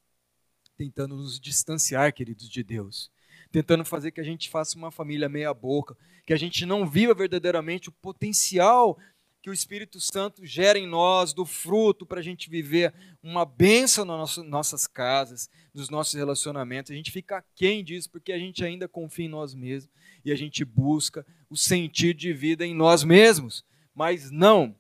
tentando 0.77 1.15
nos 1.15 1.39
distanciar, 1.39 2.13
queridos, 2.13 2.49
de 2.49 2.63
Deus 2.63 3.13
tentando 3.55 3.85
fazer 3.85 4.11
que 4.11 4.21
a 4.21 4.25
gente 4.25 4.51
faça 4.51 4.77
uma 4.77 4.91
família 4.91 5.29
meia 5.29 5.55
boca, 5.55 5.97
que 6.27 6.33
a 6.33 6.37
gente 6.37 6.67
não 6.67 6.85
viva 6.85 7.15
verdadeiramente 7.15 7.89
o 7.89 7.93
potencial 7.93 8.99
que 9.41 9.49
o 9.49 9.53
Espírito 9.53 10.01
Santo 10.01 10.45
gera 10.45 10.77
em 10.77 10.89
nós, 10.89 11.33
do 11.33 11.47
fruto 11.47 12.05
para 12.05 12.19
a 12.19 12.23
gente 12.23 12.51
viver 12.51 12.93
uma 13.23 13.45
bênção 13.45 14.05
nas 14.05 14.39
nossas 14.39 14.89
casas, 14.89 15.49
nos 15.73 15.89
nossos 15.89 16.15
relacionamentos. 16.15 16.91
A 16.91 16.97
gente 16.97 17.13
fica 17.13 17.45
quem 17.55 17.85
disso, 17.85 18.11
porque 18.11 18.33
a 18.33 18.39
gente 18.39 18.65
ainda 18.65 18.89
confia 18.89 19.27
em 19.27 19.29
nós 19.29 19.55
mesmos 19.55 19.93
e 20.25 20.33
a 20.33 20.35
gente 20.35 20.65
busca 20.65 21.25
o 21.49 21.57
sentido 21.57 22.17
de 22.17 22.33
vida 22.33 22.67
em 22.67 22.75
nós 22.75 23.05
mesmos. 23.05 23.65
Mas 23.95 24.33
não, 24.33 24.75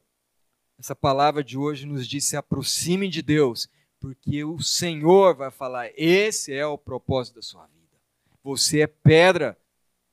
essa 0.77 0.97
palavra 0.97 1.45
de 1.45 1.57
hoje 1.57 1.87
nos 1.87 2.09
diz: 2.09 2.25
se 2.25 2.37
aproxime 2.37 3.09
de 3.09 3.23
Deus, 3.23 3.69
porque 4.01 4.43
o 4.43 4.59
Senhor 4.61 5.37
vai 5.37 5.53
falar, 5.53 5.91
esse 5.95 6.53
é 6.53 6.67
o 6.67 6.77
propósito 6.77 7.37
da 7.37 7.43
sua 7.43 7.67
vida. 7.67 7.74
Você 8.45 8.83
é 8.83 8.87
pedra. 8.87 9.59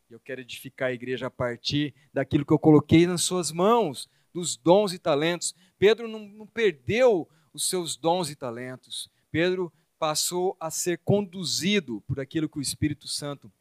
Eu 0.09 0.17
quero 0.17 0.39
edificar 0.39 0.87
a 0.87 0.93
igreja 0.93 1.27
a 1.27 1.29
partir 1.29 1.93
daquilo 2.13 2.45
que 2.45 2.53
eu 2.53 2.57
coloquei 2.57 3.05
nas 3.05 3.23
suas 3.23 3.51
mãos, 3.51 4.09
dos 4.33 4.55
dons 4.55 4.93
e 4.93 4.99
talentos. 4.99 5.53
Pedro 5.77 6.07
não, 6.07 6.19
não 6.29 6.47
perdeu 6.47 7.29
os 7.53 7.67
seus 7.67 7.97
dons 7.97 8.29
e 8.29 8.35
talentos. 8.35 9.11
Pedro 9.29 9.71
passou 9.99 10.55
a 10.61 10.71
ser 10.71 10.99
conduzido 10.99 11.99
por 12.07 12.21
aquilo 12.21 12.47
que 12.47 12.57
o 12.57 12.61
Espírito 12.61 13.05
Santo 13.05 13.51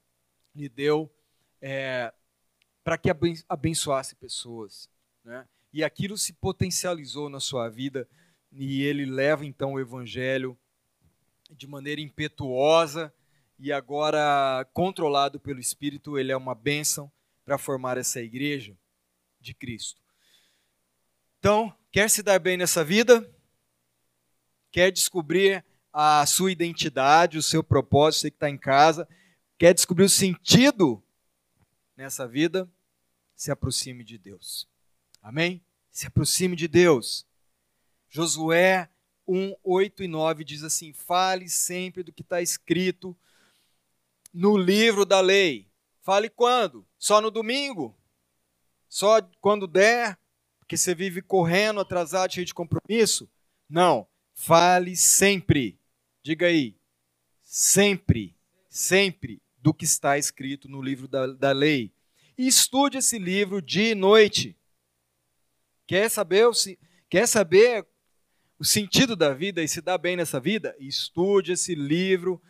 lhe 0.55 0.69
deu 0.69 1.13
é, 1.61 2.15
para 2.85 2.97
que 2.97 3.11
abençoasse 3.49 4.15
pessoas. 4.15 4.89
Né? 5.25 5.49
E 5.73 5.83
aquilo 5.83 6.17
se 6.17 6.33
potencializou 6.33 7.29
na 7.29 7.41
sua 7.41 7.69
vida 7.69 8.09
e 8.53 8.83
ele 8.83 9.05
leva 9.05 9.45
então 9.45 9.73
o 9.73 9.81
Evangelho 9.81 10.57
de 11.51 11.67
maneira 11.67 12.01
impetuosa 12.01 13.13
e 13.63 13.71
agora 13.71 14.67
controlado 14.73 15.39
pelo 15.39 15.61
Espírito, 15.61 16.19
ele 16.19 16.33
é 16.33 16.37
uma 16.37 16.55
bênção 16.55 17.13
para 17.45 17.59
formar 17.59 17.99
essa 17.99 18.19
igreja 18.19 18.75
de 19.39 19.53
Cristo. 19.53 20.01
Então, 21.39 21.75
quer 21.93 22.09
se 22.09 22.23
dar 22.23 22.39
bem 22.39 22.57
nessa 22.57 22.83
vida? 22.83 23.29
Quer 24.73 24.91
descobrir 24.91 25.63
a 25.93 26.25
sua 26.25 26.51
identidade, 26.51 27.37
o 27.37 27.43
seu 27.43 27.63
propósito, 27.63 28.23
você 28.23 28.31
que 28.31 28.37
está 28.37 28.49
em 28.49 28.57
casa? 28.57 29.07
Quer 29.59 29.75
descobrir 29.75 30.05
o 30.05 30.09
sentido 30.09 31.03
nessa 31.95 32.27
vida? 32.27 32.67
Se 33.37 33.51
aproxime 33.51 34.03
de 34.05 34.17
Deus. 34.17 34.67
Amém? 35.23 35.63
Se 35.91 36.07
aproxime 36.07 36.57
de 36.57 36.67
Deus. 36.67 37.27
Josué 38.09 38.89
1, 39.29 39.55
8 39.63 40.03
e 40.05 40.09
9 40.09 40.45
diz 40.45 40.65
assim: 40.65 40.95
Fale 40.95 41.49
sempre 41.49 42.03
do 42.03 42.13
que 42.13 42.23
está 42.23 42.41
escrito 42.41 43.15
no 44.33 44.57
livro 44.57 45.05
da 45.05 45.21
lei. 45.21 45.69
Fale 46.03 46.29
quando? 46.29 46.87
Só 46.99 47.21
no 47.21 47.31
domingo? 47.31 47.97
Só 48.89 49.21
quando 49.41 49.67
der? 49.67 50.19
Porque 50.59 50.77
você 50.77 50.95
vive 50.95 51.23
correndo, 51.23 51.81
atrasado, 51.81 52.33
cheio 52.33 52.47
de 52.47 52.55
compromisso? 52.55 53.29
Não. 53.69 54.07
Fale 54.35 54.97
sempre. 54.97 55.79
Diga 56.23 56.47
aí. 56.47 56.77
Sempre, 57.43 58.37
sempre 58.69 59.41
do 59.59 59.75
que 59.75 59.85
está 59.85 60.17
escrito 60.17 60.69
no 60.69 60.81
livro 60.81 61.07
da, 61.07 61.27
da 61.27 61.53
lei. 61.53 61.93
E 62.39 62.47
estude 62.47 62.99
esse 62.99 63.19
livro 63.19 63.61
dia 63.61 63.91
e 63.91 63.95
noite. 63.95 64.57
Quer 65.87 66.09
saber, 66.09 66.47
o, 66.47 66.53
quer 67.09 67.27
saber 67.27 67.87
o 68.59 68.65
sentido 68.65 69.17
da 69.17 69.35
vida 69.35 69.63
e 69.63 69.69
se 69.69 69.81
dar 69.81 69.99
bem 69.99 70.17
nessa 70.17 70.39
vida? 70.41 70.75
Estude 70.79 71.53
esse 71.53 71.75
livro, 71.75 72.41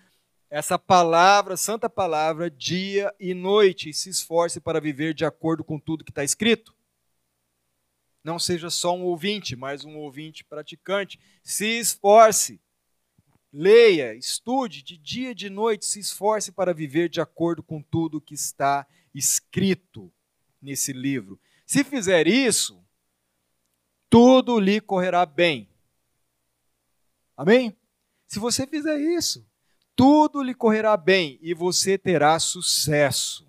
essa 0.50 0.76
palavra, 0.76 1.56
santa 1.56 1.88
palavra, 1.88 2.50
dia 2.50 3.14
e 3.20 3.32
noite, 3.32 3.88
e 3.88 3.94
se 3.94 4.10
esforce 4.10 4.60
para 4.60 4.80
viver 4.80 5.14
de 5.14 5.24
acordo 5.24 5.62
com 5.62 5.78
tudo 5.78 6.04
que 6.04 6.10
está 6.10 6.24
escrito. 6.24 6.74
Não 8.22 8.38
seja 8.38 8.68
só 8.68 8.94
um 8.94 9.04
ouvinte, 9.04 9.54
mas 9.54 9.84
um 9.84 9.96
ouvinte 9.96 10.44
praticante. 10.44 11.18
Se 11.42 11.78
esforce. 11.78 12.60
Leia, 13.52 14.14
estude 14.14 14.82
de 14.82 14.96
dia 14.96 15.30
e 15.30 15.34
de 15.34 15.48
noite, 15.48 15.86
se 15.86 15.98
esforce 15.98 16.52
para 16.52 16.74
viver 16.74 17.08
de 17.08 17.20
acordo 17.20 17.62
com 17.62 17.80
tudo 17.82 18.20
que 18.20 18.34
está 18.34 18.86
escrito 19.14 20.12
nesse 20.60 20.92
livro. 20.92 21.40
Se 21.66 21.82
fizer 21.82 22.28
isso, 22.28 22.84
tudo 24.08 24.60
lhe 24.60 24.80
correrá 24.80 25.24
bem. 25.24 25.68
Amém? 27.36 27.76
Se 28.26 28.38
você 28.38 28.66
fizer 28.66 29.00
isso, 29.00 29.44
tudo 30.00 30.42
lhe 30.42 30.54
correrá 30.54 30.96
bem 30.96 31.38
e 31.42 31.52
você 31.52 31.98
terá 31.98 32.38
sucesso. 32.38 33.46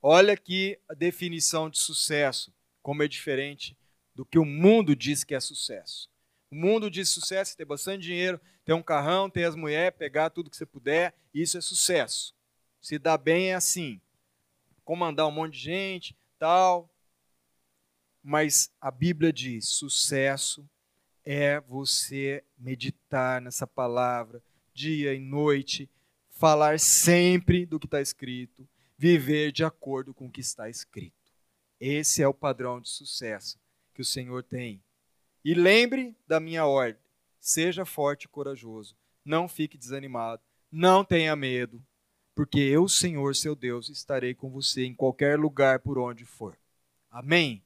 Olha 0.00 0.32
aqui 0.32 0.78
a 0.88 0.94
definição 0.94 1.68
de 1.68 1.78
sucesso, 1.78 2.50
como 2.80 3.02
é 3.02 3.08
diferente 3.08 3.76
do 4.14 4.24
que 4.24 4.38
o 4.38 4.46
mundo 4.46 4.96
diz 4.96 5.24
que 5.24 5.34
é 5.34 5.40
sucesso. 5.40 6.08
O 6.50 6.54
mundo 6.54 6.90
diz 6.90 7.10
sucesso 7.10 7.54
ter 7.54 7.66
bastante 7.66 8.04
dinheiro, 8.04 8.40
ter 8.64 8.72
um 8.72 8.82
carrão, 8.82 9.28
ter 9.28 9.44
as 9.44 9.54
mulheres, 9.54 9.98
pegar 9.98 10.30
tudo 10.30 10.48
que 10.48 10.56
você 10.56 10.64
puder, 10.64 11.14
isso 11.34 11.58
é 11.58 11.60
sucesso. 11.60 12.34
Se 12.80 12.98
dá 12.98 13.18
bem 13.18 13.50
é 13.50 13.56
assim. 13.56 14.00
Comandar 14.86 15.26
um 15.26 15.30
monte 15.30 15.52
de 15.52 15.64
gente, 15.64 16.16
tal, 16.38 16.88
mas 18.22 18.72
a 18.80 18.90
Bíblia 18.90 19.34
diz: 19.34 19.68
sucesso 19.68 20.66
é 21.26 21.60
você 21.60 22.42
meditar 22.56 23.42
nessa 23.42 23.66
palavra 23.66 24.42
dia 24.78 25.12
e 25.12 25.18
noite, 25.18 25.90
falar 26.30 26.78
sempre 26.78 27.66
do 27.66 27.80
que 27.80 27.86
está 27.86 28.00
escrito, 28.00 28.66
viver 28.96 29.50
de 29.50 29.64
acordo 29.64 30.14
com 30.14 30.26
o 30.26 30.30
que 30.30 30.40
está 30.40 30.70
escrito. 30.70 31.16
Esse 31.80 32.22
é 32.22 32.28
o 32.28 32.34
padrão 32.34 32.80
de 32.80 32.88
sucesso 32.88 33.58
que 33.92 34.00
o 34.00 34.04
Senhor 34.04 34.44
tem. 34.44 34.80
E 35.44 35.52
lembre 35.52 36.14
da 36.28 36.38
minha 36.38 36.64
ordem: 36.64 37.02
seja 37.40 37.84
forte 37.84 38.26
e 38.26 38.28
corajoso, 38.28 38.96
não 39.24 39.48
fique 39.48 39.76
desanimado, 39.76 40.40
não 40.70 41.04
tenha 41.04 41.34
medo, 41.34 41.84
porque 42.32 42.60
eu, 42.60 42.86
Senhor, 42.86 43.34
seu 43.34 43.56
Deus, 43.56 43.88
estarei 43.88 44.32
com 44.32 44.48
você 44.48 44.84
em 44.84 44.94
qualquer 44.94 45.36
lugar 45.36 45.80
por 45.80 45.98
onde 45.98 46.24
for. 46.24 46.56
Amém? 47.10 47.64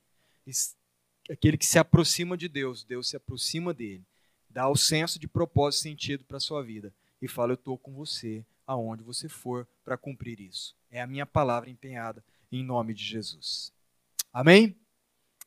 aquele 1.30 1.56
que 1.56 1.66
se 1.66 1.78
aproxima 1.78 2.36
de 2.36 2.48
Deus, 2.48 2.82
Deus 2.82 3.08
se 3.08 3.16
aproxima 3.16 3.72
dele, 3.72 4.04
dá 4.48 4.68
o 4.68 4.76
senso 4.76 5.18
de 5.18 5.28
propósito 5.28 5.80
e 5.80 5.90
sentido 5.90 6.24
para 6.24 6.38
a 6.38 6.40
sua 6.40 6.62
vida 6.62 6.92
e 7.22 7.28
fala: 7.28 7.52
Eu 7.52 7.54
estou 7.54 7.78
com 7.78 7.94
você 7.94 8.44
aonde 8.66 9.02
você 9.02 9.28
for 9.28 9.66
para 9.84 9.96
cumprir 9.96 10.40
isso. 10.40 10.76
É 10.90 11.00
a 11.00 11.06
minha 11.06 11.24
palavra 11.24 11.70
empenhada 11.70 12.22
em 12.50 12.64
nome 12.64 12.92
de 12.92 13.04
Jesus. 13.04 13.72
Amém? 14.32 14.76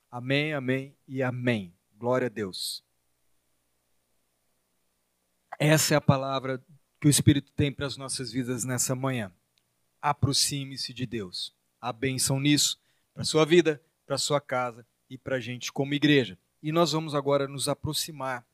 Amém, 0.09 0.53
amém 0.53 0.95
e 1.05 1.21
amém. 1.21 1.75
Glória 1.97 2.27
a 2.27 2.29
Deus. 2.29 2.81
Essa 5.59 5.93
é 5.93 5.97
a 5.97 6.01
palavra 6.01 6.63
que 6.99 7.07
o 7.07 7.09
Espírito 7.09 7.51
tem 7.51 7.71
para 7.71 7.85
as 7.85 7.97
nossas 7.97 8.31
vidas 8.31 8.63
nessa 8.63 8.95
manhã. 8.95 9.31
Aproxime-se 10.01 10.93
de 10.93 11.05
Deus. 11.05 11.53
A 11.79 11.91
bênção 11.91 12.39
nisso, 12.39 12.79
para 13.13 13.23
sua 13.23 13.45
vida, 13.45 13.81
para 14.05 14.17
sua 14.17 14.39
casa 14.39 14.85
e 15.09 15.17
para 15.17 15.35
a 15.35 15.39
gente 15.39 15.71
como 15.71 15.93
igreja. 15.93 16.37
E 16.61 16.71
nós 16.71 16.91
vamos 16.93 17.13
agora 17.13 17.47
nos 17.47 17.67
aproximar 17.69 18.45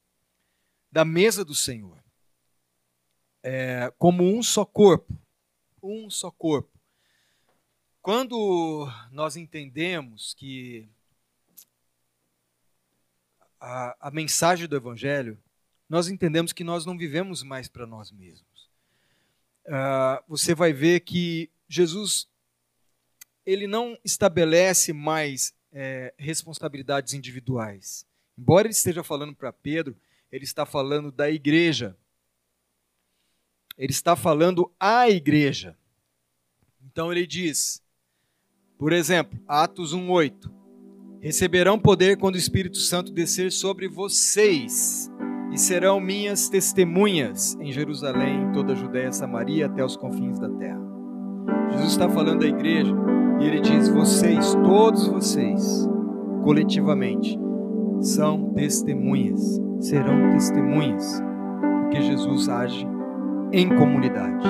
da 0.92 1.06
mesa 1.06 1.46
do 1.46 1.56
Senhor 1.56 2.01
é, 3.44 3.92
como 3.98 4.24
um 4.24 4.42
só 4.42 4.66
corpo. 4.66 5.14
Um 5.82 6.10
só 6.10 6.30
corpo. 6.32 6.70
Quando 8.02 8.88
nós 9.12 9.36
entendemos 9.36 10.34
que 10.34 10.90
a, 13.60 14.08
a 14.08 14.12
mensagem 14.12 14.68
do 14.68 14.76
Evangelho, 14.76 15.38
nós 15.88 16.08
entendemos 16.08 16.52
que 16.52 16.64
nós 16.64 16.86
não 16.86 16.98
vivemos 16.98 17.44
mais 17.44 17.68
para 17.68 17.86
nós 17.86 18.12
mesmos. 18.12 18.70
Uh, 19.66 20.24
você 20.28 20.56
vai 20.56 20.74
ver 20.74 21.02
que 21.02 21.50
Jesus 21.70 22.28
ele 23.46 23.68
não 23.68 23.98
estabelece 24.04 24.94
mais 24.94 25.54
é, 25.72 26.14
responsabilidades 26.18 27.14
individuais. 27.14 28.06
Embora 28.38 28.68
ele 28.68 28.74
esteja 28.74 29.04
falando 29.04 29.36
para 29.36 29.52
Pedro, 29.52 29.96
ele 30.32 30.44
está 30.44 30.66
falando 30.66 31.12
da 31.12 31.30
igreja. 31.30 31.96
Ele 33.82 33.92
está 33.92 34.16
falando 34.16 34.72
à 34.80 35.10
igreja. 35.10 35.76
Então 36.86 37.12
ele 37.12 37.26
diz, 37.26 37.82
por 38.78 38.94
exemplo, 38.94 39.40
Atos 39.48 39.92
1:8, 39.92 40.52
receberão 41.20 41.80
poder 41.80 42.16
quando 42.18 42.36
o 42.36 42.38
Espírito 42.38 42.78
Santo 42.78 43.12
descer 43.12 43.52
sobre 43.52 43.88
vocês 43.88 45.10
e 45.52 45.58
serão 45.58 46.00
minhas 46.00 46.48
testemunhas 46.48 47.56
em 47.60 47.72
Jerusalém, 47.72 48.44
em 48.44 48.52
toda 48.52 48.74
a 48.74 48.76
Judéia, 48.76 49.12
Samaria, 49.12 49.66
até 49.66 49.84
os 49.84 49.98
confins 49.98 50.38
da 50.38 50.48
terra. 50.48 50.80
Jesus 51.72 51.94
está 51.94 52.08
falando 52.08 52.42
da 52.42 52.48
igreja 52.48 52.94
e 53.40 53.46
ele 53.46 53.62
diz: 53.62 53.90
vocês, 53.90 54.54
todos 54.64 55.08
vocês, 55.08 55.90
coletivamente, 56.44 57.36
são 58.00 58.54
testemunhas, 58.54 59.60
serão 59.80 60.30
testemunhas, 60.34 61.20
porque 61.82 62.00
Jesus 62.04 62.48
age 62.48 62.91
em 63.54 63.68
comunidade. 63.70 64.48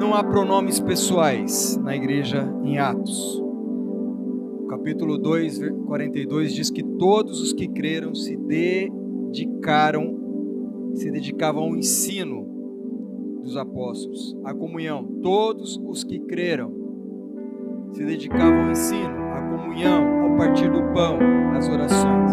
Não 0.00 0.14
há 0.14 0.24
pronomes 0.24 0.80
pessoais 0.80 1.76
na 1.76 1.94
igreja 1.94 2.52
em 2.64 2.78
Atos. 2.78 3.40
O 3.40 4.66
capítulo 4.68 5.18
2, 5.18 5.58
42 5.86 6.52
diz 6.52 6.70
que 6.70 6.82
todos 6.82 7.40
os 7.40 7.52
que 7.52 7.68
creram 7.68 8.14
se 8.14 8.36
dedicaram, 8.36 10.18
se 10.94 11.10
dedicavam 11.10 11.64
ao 11.64 11.76
ensino 11.76 12.48
dos 13.42 13.56
apóstolos, 13.56 14.36
à 14.44 14.54
comunhão. 14.54 15.04
Todos 15.22 15.80
os 15.86 16.02
que 16.02 16.18
creram 16.20 16.72
se 17.92 18.04
dedicavam 18.04 18.64
ao 18.64 18.70
ensino, 18.70 19.18
à 19.34 19.42
comunhão, 19.42 20.22
ao 20.22 20.36
partir 20.36 20.70
do 20.70 20.82
pão, 20.92 21.18
às 21.54 21.68
orações. 21.68 22.32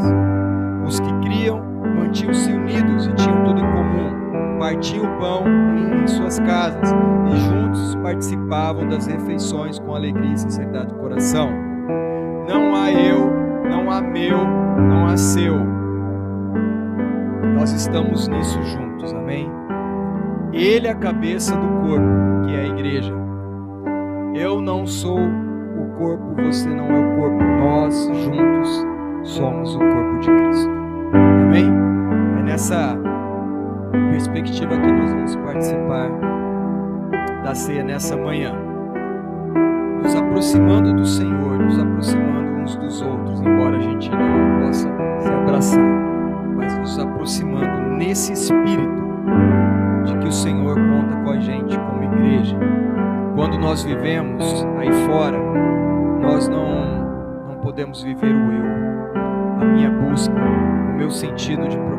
Os 0.87 0.99
que 0.99 1.19
criam 1.19 1.59
mantinham-se 1.97 2.51
unidos 2.51 3.07
e 3.07 3.15
tinham 3.15 3.43
tudo 3.43 3.59
em 3.59 3.71
comum, 3.73 4.26
partiam 4.58 5.04
o 5.06 5.20
pão 5.20 5.43
em 6.04 6.08
suas 6.08 6.39
casas 6.39 6.91
e 7.32 7.38
juntos 7.38 7.96
participavam 7.96 8.88
das 8.88 9.08
refeições 9.08 9.80
com 9.80 9.96
alegria 9.96 10.34
e 10.34 10.38
sinceridade 10.38 10.88
do 10.88 11.00
coração. 11.00 11.50
Não 12.48 12.76
há 12.76 12.91
eu, 12.91 13.32
não 13.70 13.91
há 13.91 14.02
meu, 14.02 14.38
não 14.38 15.08
há 15.08 15.17
seu. 15.17 15.56
Nós 17.56 17.72
estamos 17.72 18.28
nisso 18.28 18.62
juntos, 18.63 19.13
amém? 19.13 19.50
Ele 20.54 20.88
é 20.88 20.91
a 20.91 20.96
cabeça 20.96 21.56
do 21.56 21.67
corpo, 21.88 22.46
que 22.46 22.56
é 22.56 22.62
a 22.62 22.68
igreja. 22.68 23.14
Eu 24.34 24.62
não 24.62 24.86
sou 24.86 25.20
corpo, 25.97 26.36
você 26.36 26.70
não 26.70 26.86
é 26.86 26.99
o 26.99 27.16
corpo. 27.18 27.43
Nós 27.43 28.10
juntos 28.24 28.86
somos 29.24 29.76
o 29.76 29.80
corpo 29.80 30.20
de 30.20 30.28
Cristo. 30.28 30.72
Amém? 31.14 31.72
É 32.39 32.43
nessa 32.43 33.07
perspectiva 34.18 34.76
que 34.76 34.91
nós 34.91 35.11
vamos 35.11 35.36
participar 35.36 36.09
da 37.43 37.53
ceia 37.53 37.84
nessa 37.84 38.18
manhã. 38.18 38.51
Nos 40.01 40.15
aproximando 40.15 40.95
do 40.95 41.05
Senhor, 41.05 41.59
nos 41.59 41.78
aproximando 41.78 42.61
uns 42.63 42.76
dos 42.78 43.01
outros, 43.03 43.41
embora 43.41 43.78
a 43.78 43.80
gente 43.80 44.09
não 44.09 44.65
possa 44.65 44.89
se 45.20 45.30
abraçar, 45.30 45.86
mas 46.55 46.76
nos 46.80 46.97
aproximando 46.97 47.95
nesse 47.95 48.34
espírito 48.34 49.05
de 50.05 50.18
que 50.18 50.28
o 50.28 50.32
Senhor 50.32 50.76
conta 50.76 51.15
com 51.24 51.30
a 51.30 51.39
gente 51.39 51.78
como 51.78 52.03
igreja. 52.03 52.57
Quando 53.36 53.59
nós 53.59 53.84
vivemos 53.84 54.65
aí 54.80 54.91
fora, 55.05 55.38
nós 56.22 56.47
não, 56.47 57.45
não 57.49 57.55
podemos 57.61 58.01
viver 58.01 58.34
o 58.34 58.51
eu, 58.51 59.61
a 59.61 59.65
minha 59.65 59.91
busca, 59.91 60.34
o 60.34 60.97
meu 60.97 61.11
sentido 61.11 61.68
de 61.68 61.78
propósito, 61.78 61.97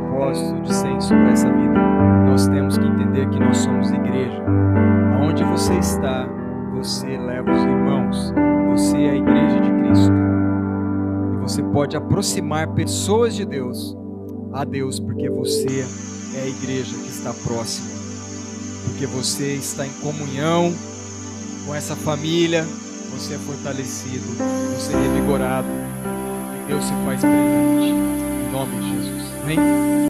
de 0.62 0.74
senso 0.74 1.08
para 1.08 1.30
essa 1.30 1.50
vida, 1.50 1.78
nós 2.26 2.46
temos 2.48 2.76
que 2.76 2.84
entender 2.84 3.28
que 3.30 3.38
nós 3.38 3.56
somos 3.58 3.90
igreja. 3.90 4.42
Aonde 5.20 5.44
você 5.44 5.74
está, 5.74 6.28
você 6.74 7.16
leva 7.16 7.50
os 7.52 7.62
irmãos, 7.62 8.34
você 8.70 8.96
é 8.96 9.10
a 9.10 9.14
igreja 9.14 9.60
de 9.60 9.70
Cristo. 9.70 10.12
E 11.34 11.36
você 11.38 11.62
pode 11.62 11.96
aproximar 11.96 12.68
pessoas 12.68 13.34
de 13.34 13.44
Deus 13.44 13.96
a 14.52 14.64
Deus, 14.64 14.98
porque 14.98 15.28
você 15.30 15.86
é 16.36 16.42
a 16.42 16.46
igreja 16.46 16.94
que 16.96 17.08
está 17.08 17.32
próxima, 17.32 17.88
porque 18.84 19.06
você 19.06 19.54
está 19.54 19.86
em 19.86 19.92
comunhão 20.00 20.72
com 21.66 21.74
essa 21.74 21.94
família, 21.94 22.64
você 23.12 23.34
é 23.34 23.38
fortalecido, 23.38 24.24
você 24.74 24.92
é 24.92 24.96
revigorado, 24.96 25.68
e 25.68 26.68
Deus 26.68 26.84
se 26.84 26.92
faz 27.04 27.20
presente. 27.20 27.94
Em 28.48 28.52
nome 28.52 28.76
de 28.80 28.90
Jesus. 28.90 29.32
Amém? 29.42 29.98